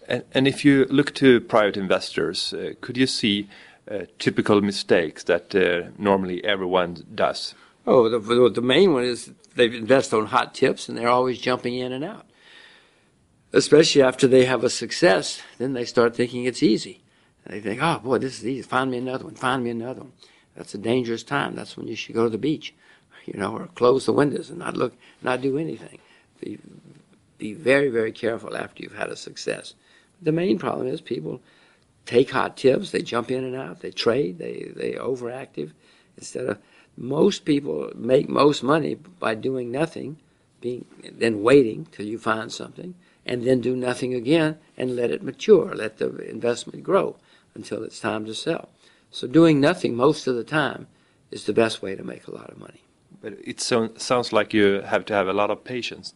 And, 0.07 0.23
and 0.33 0.47
if 0.47 0.65
you 0.65 0.85
look 0.85 1.13
to 1.15 1.39
private 1.41 1.77
investors, 1.77 2.53
uh, 2.53 2.73
could 2.81 2.97
you 2.97 3.05
see 3.05 3.47
uh, 3.89 4.05
typical 4.17 4.61
mistakes 4.61 5.23
that 5.25 5.53
uh, 5.53 5.89
normally 5.97 6.43
everyone 6.43 7.05
does? 7.13 7.53
Oh, 7.85 8.09
the, 8.09 8.49
the 8.49 8.61
main 8.61 8.93
one 8.93 9.03
is 9.03 9.31
they 9.55 9.65
invest 9.65 10.13
on 10.13 10.27
hot 10.27 10.53
tips 10.53 10.89
and 10.89 10.97
they're 10.97 11.07
always 11.09 11.39
jumping 11.39 11.75
in 11.75 11.91
and 11.91 12.03
out. 12.03 12.25
Especially 13.51 14.01
after 14.01 14.27
they 14.27 14.45
have 14.45 14.63
a 14.63 14.69
success, 14.69 15.41
then 15.57 15.73
they 15.73 15.85
start 15.85 16.15
thinking 16.15 16.45
it's 16.45 16.61
easy. 16.61 17.01
And 17.45 17.53
they 17.53 17.61
think, 17.61 17.81
oh 17.81 17.99
boy, 17.99 18.19
this 18.19 18.39
is 18.39 18.47
easy. 18.47 18.61
Find 18.61 18.91
me 18.91 18.97
another 18.97 19.25
one. 19.25 19.35
Find 19.35 19.63
me 19.63 19.71
another 19.71 20.01
one 20.01 20.13
That's 20.55 20.75
a 20.75 20.77
dangerous 20.77 21.23
time. 21.23 21.55
That's 21.55 21.75
when 21.75 21.87
you 21.87 21.95
should 21.95 22.15
go 22.15 22.25
to 22.25 22.29
the 22.29 22.37
beach, 22.37 22.75
you 23.25 23.39
know, 23.39 23.55
or 23.55 23.67
close 23.75 24.05
the 24.05 24.13
windows 24.13 24.49
and 24.49 24.59
not 24.59 24.77
look, 24.77 24.93
not 25.21 25.41
do 25.41 25.57
anything. 25.57 25.99
Be, 26.39 26.59
be 27.37 27.53
very, 27.53 27.89
very 27.89 28.11
careful 28.11 28.55
after 28.55 28.83
you've 28.83 28.95
had 28.95 29.09
a 29.09 29.15
success. 29.15 29.73
The 30.21 30.31
main 30.31 30.59
problem 30.59 30.87
is 30.87 31.01
people 31.01 31.41
take 32.05 32.31
hot 32.31 32.57
tips, 32.57 32.91
they 32.91 33.01
jump 33.01 33.31
in 33.31 33.43
and 33.43 33.55
out, 33.55 33.81
they 33.81 33.91
trade, 33.91 34.37
they 34.39 34.71
they 34.75 34.93
overactive 34.93 35.71
instead 36.17 36.45
of 36.45 36.57
most 36.97 37.45
people 37.45 37.91
make 37.95 38.27
most 38.27 38.61
money 38.61 38.95
by 38.95 39.35
doing 39.35 39.71
nothing, 39.71 40.17
being 40.59 40.85
then 41.13 41.41
waiting 41.41 41.87
till 41.91 42.05
you 42.05 42.17
find 42.17 42.51
something, 42.51 42.95
and 43.25 43.45
then 43.45 43.61
do 43.61 43.75
nothing 43.75 44.13
again 44.13 44.57
and 44.75 44.95
let 44.95 45.11
it 45.11 45.23
mature, 45.23 45.73
let 45.73 45.97
the 45.97 46.09
investment 46.29 46.83
grow 46.83 47.15
until 47.55 47.83
it's 47.83 47.99
time 47.99 48.25
to 48.25 48.33
sell. 48.33 48.69
So 49.11 49.27
doing 49.27 49.61
nothing 49.61 49.95
most 49.95 50.27
of 50.27 50.35
the 50.35 50.43
time 50.43 50.87
is 51.31 51.45
the 51.45 51.53
best 51.53 51.81
way 51.81 51.95
to 51.95 52.03
make 52.03 52.27
a 52.27 52.35
lot 52.35 52.49
of 52.49 52.57
money. 52.57 52.81
But 53.21 53.33
it 53.43 53.59
so, 53.59 53.91
sounds 53.97 54.31
like 54.31 54.53
you 54.53 54.81
have 54.81 55.05
to 55.05 55.13
have 55.13 55.27
a 55.27 55.33
lot 55.33 55.51
of 55.51 55.63
patience. 55.63 56.13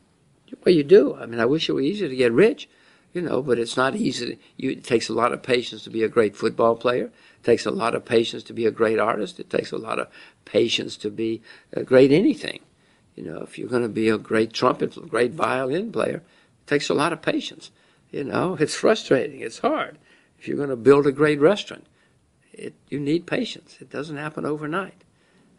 Well, 0.63 0.73
you 0.73 0.83
do. 0.83 1.15
I 1.15 1.25
mean, 1.25 1.39
I 1.39 1.45
wish 1.45 1.67
it 1.67 1.73
were 1.73 1.81
easy 1.81 2.07
to 2.07 2.15
get 2.15 2.31
rich, 2.31 2.69
you 3.13 3.21
know, 3.21 3.41
but 3.41 3.59
it's 3.59 3.75
not 3.75 3.95
easy. 3.95 4.39
You, 4.55 4.71
it 4.71 4.83
takes 4.83 5.09
a 5.09 5.13
lot 5.13 5.33
of 5.33 5.43
patience 5.43 5.83
to 5.83 5.89
be 5.89 6.03
a 6.03 6.07
great 6.07 6.35
football 6.35 6.75
player. 6.75 7.05
It 7.05 7.43
takes 7.43 7.65
a 7.65 7.71
lot 7.71 7.95
of 7.95 8.05
patience 8.05 8.43
to 8.43 8.53
be 8.53 8.65
a 8.65 8.71
great 8.71 8.99
artist. 8.99 9.39
It 9.39 9.49
takes 9.49 9.71
a 9.71 9.77
lot 9.77 9.99
of 9.99 10.07
patience 10.45 10.95
to 10.97 11.09
be 11.09 11.41
a 11.73 11.83
great 11.83 12.11
anything. 12.11 12.59
You 13.15 13.23
know, 13.23 13.41
if 13.41 13.57
you're 13.57 13.69
going 13.69 13.83
to 13.83 13.89
be 13.89 14.09
a 14.09 14.17
great 14.17 14.53
trumpet, 14.53 14.95
a 14.97 15.01
great 15.01 15.31
violin 15.31 15.91
player, 15.91 16.17
it 16.17 16.67
takes 16.67 16.89
a 16.89 16.93
lot 16.93 17.13
of 17.13 17.21
patience. 17.21 17.71
You 18.11 18.23
know, 18.23 18.55
it's 18.59 18.75
frustrating. 18.75 19.41
It's 19.41 19.59
hard. 19.59 19.97
If 20.39 20.47
you're 20.47 20.57
going 20.57 20.69
to 20.69 20.75
build 20.75 21.07
a 21.07 21.11
great 21.11 21.39
restaurant, 21.39 21.85
it, 22.53 22.73
you 22.89 22.99
need 22.99 23.25
patience. 23.25 23.77
It 23.79 23.89
doesn't 23.89 24.17
happen 24.17 24.45
overnight. 24.45 25.03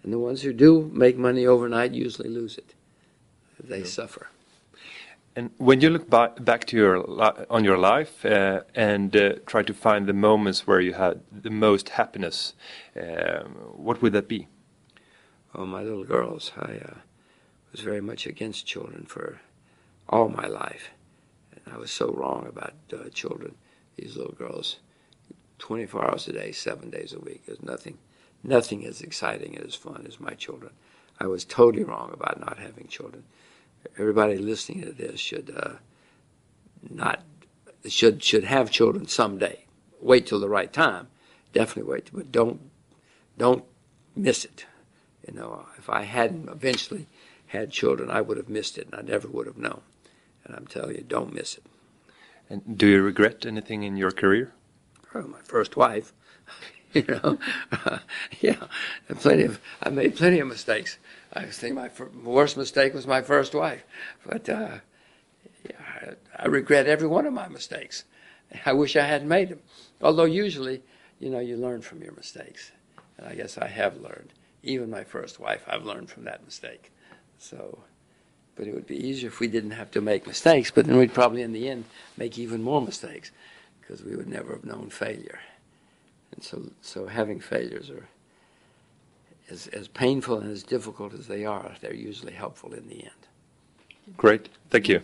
And 0.05 0.13
the 0.13 0.19
ones 0.19 0.43
who 0.43 0.53
do 0.53 0.91
make 0.93 1.17
money 1.17 1.47
overnight 1.47 1.93
usually 1.93 2.29
lose 2.29 2.59
it. 2.59 2.75
They 3.59 3.81
yeah. 3.81 3.85
suffer. 3.87 4.29
And 5.37 5.51
when 5.57 5.81
you 5.81 5.91
look 5.91 6.09
back, 6.09 6.45
back 6.45 6.65
to 6.67 6.77
your 6.77 7.05
on 7.51 7.65
your 7.65 7.79
life 7.79 8.25
uh, 8.25 8.61
and 8.75 9.17
uh, 9.17 9.33
try 9.47 9.63
to 9.65 9.75
find 9.75 10.07
the 10.07 10.13
moments 10.13 10.67
where 10.67 10.81
you 10.81 10.93
had 10.93 11.23
the 11.33 11.51
most 11.51 11.89
happiness, 11.89 12.55
um, 12.97 13.57
what 13.75 14.01
would 14.01 14.13
that 14.13 14.29
be? 14.29 14.47
Oh, 15.55 15.67
my 15.67 15.83
little 15.83 16.05
girls. 16.05 16.53
I 16.57 16.81
uh, 16.89 16.95
was 17.73 17.81
very 17.81 18.01
much 18.01 18.27
against 18.27 18.67
children 18.67 19.07
for 19.07 19.41
all 20.09 20.29
my 20.29 20.47
life, 20.47 20.91
and 21.53 21.75
I 21.75 21.79
was 21.79 21.91
so 21.91 22.13
wrong 22.13 22.47
about 22.49 22.75
uh, 22.93 23.09
children. 23.13 23.57
These 23.97 24.17
little 24.17 24.35
girls, 24.35 24.79
24 25.59 26.11
hours 26.11 26.29
a 26.29 26.33
day, 26.33 26.53
seven 26.53 26.91
days 26.91 27.13
a 27.13 27.21
week. 27.21 27.47
There's 27.47 27.63
nothing, 27.63 27.99
nothing 28.45 28.87
as 28.87 29.01
exciting 29.01 29.57
and 29.57 29.67
as 29.67 29.75
fun 29.75 30.05
as 30.07 30.21
my 30.21 30.35
children. 30.35 30.73
I 31.19 31.27
was 31.27 31.45
totally 31.45 31.85
wrong 31.85 32.11
about 32.13 32.41
not 32.41 32.59
having 32.59 32.87
children 32.89 33.25
everybody 33.99 34.37
listening 34.37 34.83
to 34.83 34.93
this 34.93 35.21
should 35.21 35.53
uh, 35.57 35.75
not 36.89 37.23
should 37.89 38.23
should 38.23 38.45
have 38.45 38.71
children 38.71 39.07
someday. 39.07 39.65
Wait 40.01 40.27
till 40.27 40.41
the 40.41 40.49
right 40.49 40.73
time. 40.73 41.09
Definitely 41.53 41.91
wait, 41.91 42.11
but 42.13 42.33
don't 42.33 42.61
don't 43.39 43.65
miss 44.17 44.45
it. 44.45 44.67
You 45.27 45.35
know, 45.35 45.67
if 45.79 45.89
I 45.89 46.03
hadn't 46.03 46.49
eventually 46.49 47.07
had 47.47 47.71
children, 47.71 48.11
I 48.11 48.21
would 48.21 48.37
have 48.37 48.49
missed 48.49 48.77
it, 48.77 48.87
and 48.87 48.95
I 48.95 49.03
never 49.03 49.29
would 49.29 49.47
have 49.47 49.57
known. 49.57 49.81
And 50.45 50.55
I'm 50.55 50.67
telling 50.67 50.97
you, 50.97 51.05
don't 51.07 51.33
miss 51.33 51.57
it. 51.57 51.65
And 52.51 52.77
do 52.77 52.87
you 52.87 53.03
regret 53.03 53.47
anything 53.47 53.85
in 53.85 53.97
your 53.97 54.11
career? 54.11 54.53
Oh, 55.15 55.23
my 55.23 55.41
first 55.43 55.77
wife. 55.77 56.13
you 56.95 57.05
know, 57.09 57.39
uh, 57.73 57.99
yeah, 58.41 58.57
plenty 59.17 59.43
of 59.45 59.61
I 59.83 59.91
made 59.91 60.17
plenty 60.17 60.39
of 60.39 60.47
mistakes. 60.47 60.99
I 61.33 61.47
think 61.47 61.75
my 61.75 61.91
worst 62.23 62.57
mistake 62.57 62.95
was 62.95 63.07
my 63.07 63.21
first 63.21 63.55
wife, 63.55 63.83
but 64.25 64.49
uh, 64.49 64.79
yeah, 65.69 66.15
I, 66.39 66.45
I 66.45 66.47
regret 66.47 66.87
every 66.87 67.09
one 67.09 67.27
of 67.27 67.33
my 67.33 67.49
mistakes. 67.49 68.05
I 68.65 68.73
wish 68.73 68.95
I 68.95 69.05
hadn't 69.05 69.27
made 69.27 69.49
them. 69.49 69.61
Although 70.01 70.25
usually, 70.25 70.83
you 71.19 71.31
know, 71.31 71.41
you 71.41 71.57
learn 71.57 71.83
from 71.83 72.01
your 72.03 72.13
mistakes, 72.13 72.71
and 73.19 73.27
I 73.27 73.35
guess 73.35 73.59
I 73.59 73.67
have 73.67 73.97
learned. 73.97 74.33
Even 74.63 74.89
my 74.89 75.03
first 75.03 75.41
wife, 75.41 75.65
I've 75.67 75.85
learned 75.85 76.11
from 76.11 76.25
that 76.25 76.45
mistake. 76.45 76.93
So, 77.39 77.81
but 78.55 78.69
it 78.69 78.75
would 78.75 78.87
be 78.87 78.97
easier 78.97 79.29
if 79.29 79.41
we 79.41 79.49
didn't 79.49 79.73
have 79.73 79.91
to 79.93 80.01
make 80.01 80.27
mistakes. 80.27 80.71
But 80.71 80.87
then 80.87 80.97
we'd 80.97 81.13
probably, 81.13 81.43
in 81.43 81.53
the 81.53 81.69
end, 81.69 81.85
make 82.17 82.39
even 82.39 82.63
more 82.63 82.81
mistakes 82.81 83.33
because 83.81 84.05
we 84.05 84.15
would 84.15 84.29
never 84.29 84.53
have 84.53 84.65
known 84.65 84.91
failure. 84.91 85.41
And 86.35 86.43
so, 86.43 86.71
so 86.81 87.07
having 87.07 87.41
failures 87.41 87.91
are 87.91 88.09
as, 89.51 89.69
as 89.69 89.89
painful 89.89 90.39
and 90.39 90.51
as 90.51 90.63
difficult 90.63 91.15
as 91.15 91.27
they 91.27 91.45
are, 91.45 91.73
they're 91.81 91.95
usually 91.95 92.33
helpful 92.33 92.73
in 92.73 92.89
the 92.89 93.03
end. 93.03 94.17
Great, 94.17 94.49
thank 94.71 94.89
you. 94.89 95.01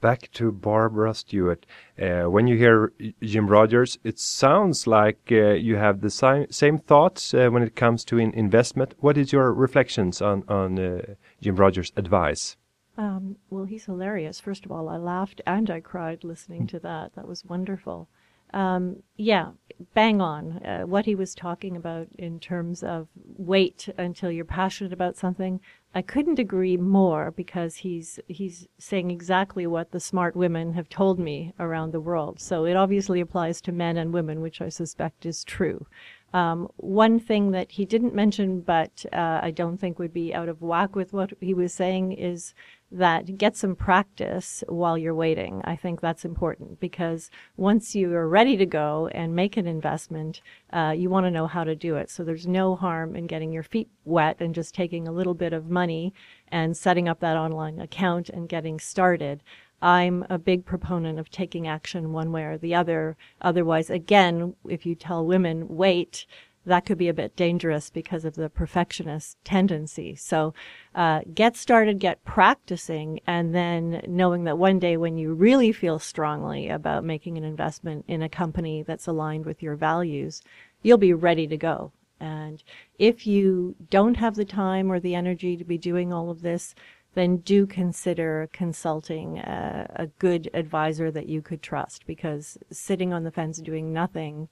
Back 0.00 0.30
to 0.32 0.52
Barbara 0.52 1.14
Stewart. 1.14 1.64
Uh, 2.00 2.24
when 2.24 2.46
you 2.46 2.56
hear 2.56 2.92
Jim 3.22 3.46
Rogers, 3.48 3.98
it 4.04 4.18
sounds 4.18 4.86
like 4.86 5.18
uh, 5.32 5.54
you 5.54 5.76
have 5.76 6.00
the 6.00 6.10
same 6.10 6.46
same 6.50 6.78
thoughts 6.78 7.32
uh, 7.32 7.48
when 7.48 7.62
it 7.62 7.74
comes 7.74 8.04
to 8.04 8.18
in 8.18 8.32
investment. 8.32 8.94
What 9.00 9.16
is 9.16 9.32
your 9.32 9.52
reflections 9.52 10.20
on 10.20 10.44
on 10.48 10.78
uh, 10.78 11.14
Jim 11.40 11.56
Rogers' 11.56 11.92
advice? 11.96 12.56
Um, 12.98 13.36
well, 13.50 13.64
he's 13.64 13.86
hilarious. 13.86 14.38
First 14.38 14.64
of 14.64 14.70
all, 14.70 14.88
I 14.88 14.98
laughed 14.98 15.40
and 15.46 15.70
I 15.70 15.80
cried 15.80 16.24
listening 16.24 16.66
to 16.68 16.78
that. 16.80 17.14
That 17.14 17.26
was 17.26 17.44
wonderful. 17.44 18.08
Um, 18.52 19.02
yeah, 19.16 19.50
bang 19.94 20.20
on. 20.20 20.64
Uh, 20.64 20.82
what 20.82 21.04
he 21.04 21.14
was 21.14 21.34
talking 21.34 21.76
about 21.76 22.08
in 22.18 22.38
terms 22.40 22.82
of 22.82 23.08
wait 23.36 23.88
until 23.98 24.30
you're 24.30 24.44
passionate 24.44 24.92
about 24.92 25.16
something, 25.16 25.60
I 25.94 26.02
couldn't 26.02 26.38
agree 26.38 26.76
more 26.76 27.30
because 27.30 27.76
he's 27.76 28.20
he's 28.28 28.68
saying 28.78 29.10
exactly 29.10 29.66
what 29.66 29.92
the 29.92 30.00
smart 30.00 30.36
women 30.36 30.74
have 30.74 30.88
told 30.88 31.18
me 31.18 31.54
around 31.58 31.92
the 31.92 32.00
world. 32.00 32.40
So 32.40 32.64
it 32.64 32.76
obviously 32.76 33.20
applies 33.20 33.60
to 33.62 33.72
men 33.72 33.96
and 33.96 34.12
women, 34.12 34.40
which 34.40 34.60
I 34.60 34.68
suspect 34.68 35.24
is 35.24 35.42
true. 35.44 35.86
Um, 36.34 36.68
one 36.76 37.18
thing 37.18 37.52
that 37.52 37.70
he 37.70 37.86
didn't 37.86 38.14
mention, 38.14 38.60
but 38.60 39.06
uh, 39.12 39.40
I 39.42 39.52
don't 39.52 39.78
think 39.78 39.98
would 39.98 40.12
be 40.12 40.34
out 40.34 40.50
of 40.50 40.60
whack 40.60 40.94
with 40.94 41.14
what 41.14 41.32
he 41.40 41.54
was 41.54 41.72
saying, 41.72 42.12
is 42.12 42.52
that 42.92 43.36
get 43.36 43.56
some 43.56 43.74
practice 43.74 44.62
while 44.68 44.96
you're 44.96 45.14
waiting. 45.14 45.60
I 45.64 45.76
think 45.76 46.00
that's 46.00 46.24
important 46.24 46.78
because 46.78 47.30
once 47.56 47.94
you 47.94 48.12
are 48.14 48.28
ready 48.28 48.56
to 48.56 48.66
go 48.66 49.08
and 49.12 49.34
make 49.34 49.56
an 49.56 49.66
investment, 49.66 50.40
uh, 50.72 50.94
you 50.96 51.10
want 51.10 51.26
to 51.26 51.30
know 51.30 51.46
how 51.46 51.64
to 51.64 51.74
do 51.74 51.96
it. 51.96 52.10
So 52.10 52.22
there's 52.22 52.46
no 52.46 52.76
harm 52.76 53.16
in 53.16 53.26
getting 53.26 53.52
your 53.52 53.64
feet 53.64 53.88
wet 54.04 54.36
and 54.40 54.54
just 54.54 54.74
taking 54.74 55.08
a 55.08 55.12
little 55.12 55.34
bit 55.34 55.52
of 55.52 55.68
money 55.68 56.14
and 56.48 56.76
setting 56.76 57.08
up 57.08 57.20
that 57.20 57.36
online 57.36 57.80
account 57.80 58.28
and 58.28 58.48
getting 58.48 58.78
started. 58.78 59.42
I'm 59.82 60.24
a 60.30 60.38
big 60.38 60.64
proponent 60.64 61.18
of 61.18 61.30
taking 61.30 61.66
action 61.66 62.12
one 62.12 62.32
way 62.32 62.44
or 62.44 62.56
the 62.56 62.74
other. 62.74 63.16
Otherwise, 63.42 63.90
again, 63.90 64.54
if 64.68 64.86
you 64.86 64.94
tell 64.94 65.26
women, 65.26 65.68
wait, 65.68 66.24
that 66.66 66.84
could 66.84 66.98
be 66.98 67.08
a 67.08 67.14
bit 67.14 67.36
dangerous 67.36 67.90
because 67.90 68.24
of 68.24 68.34
the 68.34 68.50
perfectionist 68.50 69.38
tendency. 69.44 70.14
So, 70.16 70.52
uh, 70.94 71.20
get 71.32 71.56
started, 71.56 71.98
get 71.98 72.24
practicing, 72.24 73.20
and 73.26 73.54
then 73.54 74.02
knowing 74.06 74.44
that 74.44 74.58
one 74.58 74.78
day 74.78 74.96
when 74.96 75.16
you 75.16 75.32
really 75.32 75.72
feel 75.72 75.98
strongly 75.98 76.68
about 76.68 77.04
making 77.04 77.38
an 77.38 77.44
investment 77.44 78.04
in 78.08 78.22
a 78.22 78.28
company 78.28 78.82
that's 78.82 79.06
aligned 79.06 79.46
with 79.46 79.62
your 79.62 79.76
values, 79.76 80.42
you'll 80.82 80.98
be 80.98 81.14
ready 81.14 81.46
to 81.46 81.56
go. 81.56 81.92
And 82.18 82.62
if 82.98 83.26
you 83.26 83.76
don't 83.90 84.16
have 84.16 84.36
the 84.36 84.44
time 84.44 84.90
or 84.90 84.98
the 84.98 85.14
energy 85.14 85.56
to 85.56 85.64
be 85.64 85.78
doing 85.78 86.12
all 86.12 86.30
of 86.30 86.42
this, 86.42 86.74
then 87.14 87.38
do 87.38 87.66
consider 87.66 88.48
consulting 88.52 89.38
a, 89.38 89.86
a 89.96 90.06
good 90.06 90.50
advisor 90.52 91.10
that 91.10 91.28
you 91.28 91.40
could 91.40 91.62
trust 91.62 92.06
because 92.06 92.58
sitting 92.70 93.12
on 93.12 93.24
the 93.24 93.30
fence 93.30 93.58
doing 93.58 93.92
nothing 93.92 94.48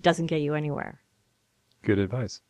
doesn't 0.00 0.26
get 0.26 0.40
you 0.40 0.54
anywhere. 0.54 1.00
Good 1.86 2.00
advice. 2.00 2.40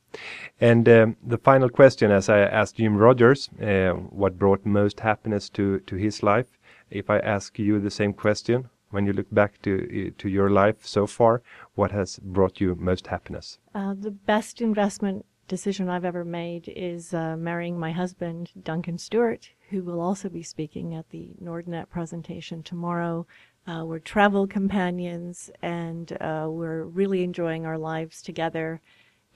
And 0.63 0.89
um, 0.89 1.17
the 1.23 1.37
final 1.37 1.69
question, 1.69 2.11
as 2.11 2.31
I 2.31 2.39
asked 2.39 2.77
Jim 2.77 2.97
Rogers, 2.97 3.51
uh, 3.63 3.91
what 3.91 4.39
brought 4.39 4.65
most 4.65 5.01
happiness 5.01 5.51
to, 5.51 5.81
to 5.81 5.97
his 5.97 6.23
life? 6.23 6.59
If 6.91 7.11
I 7.11 7.19
ask 7.19 7.59
you 7.59 7.79
the 7.79 7.91
same 7.91 8.15
question, 8.15 8.71
when 8.91 9.05
you 9.05 9.13
look 9.13 9.27
back 9.31 9.61
to 9.63 10.11
to 10.17 10.29
your 10.31 10.49
life 10.49 10.87
so 10.87 11.07
far, 11.07 11.43
what 11.75 11.91
has 11.91 12.19
brought 12.19 12.63
you 12.63 12.75
most 12.77 13.09
happiness? 13.09 13.59
Uh, 13.75 13.93
the 13.93 14.11
best 14.11 14.63
investment 14.63 15.27
decision 15.49 15.91
I've 15.91 16.07
ever 16.07 16.25
made 16.25 16.73
is 16.75 17.13
uh, 17.13 17.37
marrying 17.37 17.79
my 17.79 17.93
husband, 17.93 18.53
Duncan 18.63 18.97
Stewart, 18.97 19.51
who 19.69 19.83
will 19.83 20.01
also 20.01 20.31
be 20.31 20.43
speaking 20.43 20.95
at 20.95 21.11
the 21.11 21.35
Nordnet 21.43 21.91
presentation 21.91 22.63
tomorrow. 22.63 23.27
Uh, 23.67 23.85
we're 23.85 23.99
travel 23.99 24.47
companions, 24.47 25.51
and 25.61 26.17
uh, 26.23 26.47
we're 26.49 26.85
really 26.85 27.23
enjoying 27.23 27.67
our 27.67 27.77
lives 27.77 28.23
together 28.23 28.81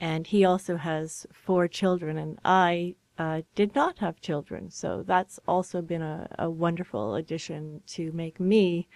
and 0.01 0.25
he 0.25 0.43
also 0.43 0.77
has 0.77 1.27
four 1.31 1.67
children, 1.67 2.17
and 2.17 2.39
I 2.43 2.95
uh, 3.19 3.43
did 3.53 3.75
not 3.75 3.99
have 3.99 4.19
children. 4.19 4.71
So 4.71 5.03
that's 5.05 5.39
also 5.47 5.81
been 5.81 6.01
a, 6.01 6.27
a 6.39 6.49
wonderful 6.49 7.15
addition 7.15 7.81
to 7.87 8.11
make 8.11 8.39
me 8.39 8.87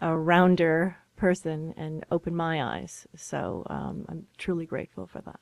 a 0.00 0.16
rounder 0.16 0.96
person 1.16 1.74
and 1.76 2.04
open 2.10 2.34
my 2.34 2.62
eyes. 2.62 3.06
So 3.14 3.66
um, 3.68 4.06
I'm 4.08 4.26
truly 4.38 4.64
grateful 4.64 5.06
for 5.06 5.20
that. 5.20 5.38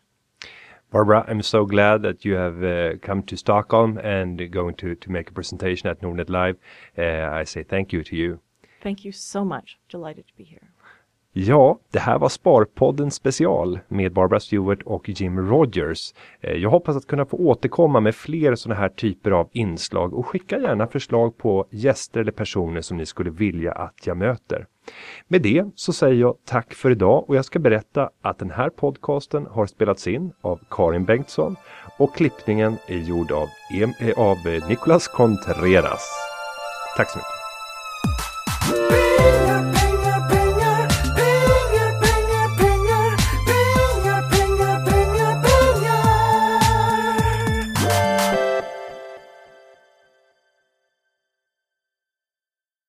Barbara, 0.90 1.24
I'm 1.28 1.42
so 1.42 1.64
glad 1.64 2.02
that 2.02 2.24
you 2.24 2.34
have 2.34 2.62
uh, 2.62 2.96
come 3.00 3.22
to 3.22 3.36
Stockholm 3.36 3.98
and 3.98 4.50
going 4.50 4.74
to, 4.76 4.96
to 4.96 5.10
make 5.12 5.30
a 5.30 5.32
presentation 5.32 5.88
at 5.88 6.02
Nordnet 6.02 6.28
Live. 6.28 6.56
Uh, 6.98 7.30
I 7.32 7.44
say 7.44 7.62
thank 7.62 7.92
you 7.92 8.02
to 8.02 8.16
you. 8.16 8.40
Thank 8.82 9.04
you 9.04 9.12
so 9.12 9.44
much. 9.44 9.78
Delighted 9.88 10.26
to 10.26 10.36
be 10.36 10.44
here. 10.44 10.73
Ja, 11.36 11.78
det 11.90 11.98
här 11.98 12.18
var 12.18 12.28
Sparpodden 12.28 13.10
special 13.10 13.78
med 13.88 14.12
Barbara 14.12 14.40
Stewart 14.40 14.82
och 14.82 15.08
Jim 15.08 15.48
Rogers. 15.48 16.14
Eh, 16.40 16.52
jag 16.52 16.70
hoppas 16.70 16.96
att 16.96 17.06
kunna 17.06 17.26
få 17.26 17.36
återkomma 17.36 18.00
med 18.00 18.14
fler 18.14 18.54
sådana 18.54 18.80
här 18.80 18.88
typer 18.88 19.30
av 19.30 19.48
inslag 19.52 20.14
och 20.14 20.26
skicka 20.26 20.58
gärna 20.58 20.86
förslag 20.86 21.38
på 21.38 21.66
gäster 21.70 22.20
eller 22.20 22.32
personer 22.32 22.80
som 22.80 22.96
ni 22.96 23.06
skulle 23.06 23.30
vilja 23.30 23.72
att 23.72 24.06
jag 24.06 24.16
möter. 24.16 24.66
Med 25.28 25.42
det 25.42 25.64
så 25.74 25.92
säger 25.92 26.20
jag 26.20 26.36
tack 26.44 26.74
för 26.74 26.90
idag 26.90 27.24
och 27.28 27.36
jag 27.36 27.44
ska 27.44 27.58
berätta 27.58 28.10
att 28.22 28.38
den 28.38 28.50
här 28.50 28.70
podcasten 28.70 29.46
har 29.50 29.66
spelats 29.66 30.06
in 30.06 30.32
av 30.40 30.60
Karin 30.70 31.04
Bengtsson 31.04 31.56
och 31.98 32.14
klippningen 32.14 32.76
är 32.86 32.98
gjord 32.98 33.32
av, 33.32 33.48
eh, 34.00 34.18
av 34.18 34.36
Nicolas 34.68 35.08
Contreras. 35.08 36.10
Tack 36.96 37.10
så 37.10 37.18
mycket. 37.18 39.03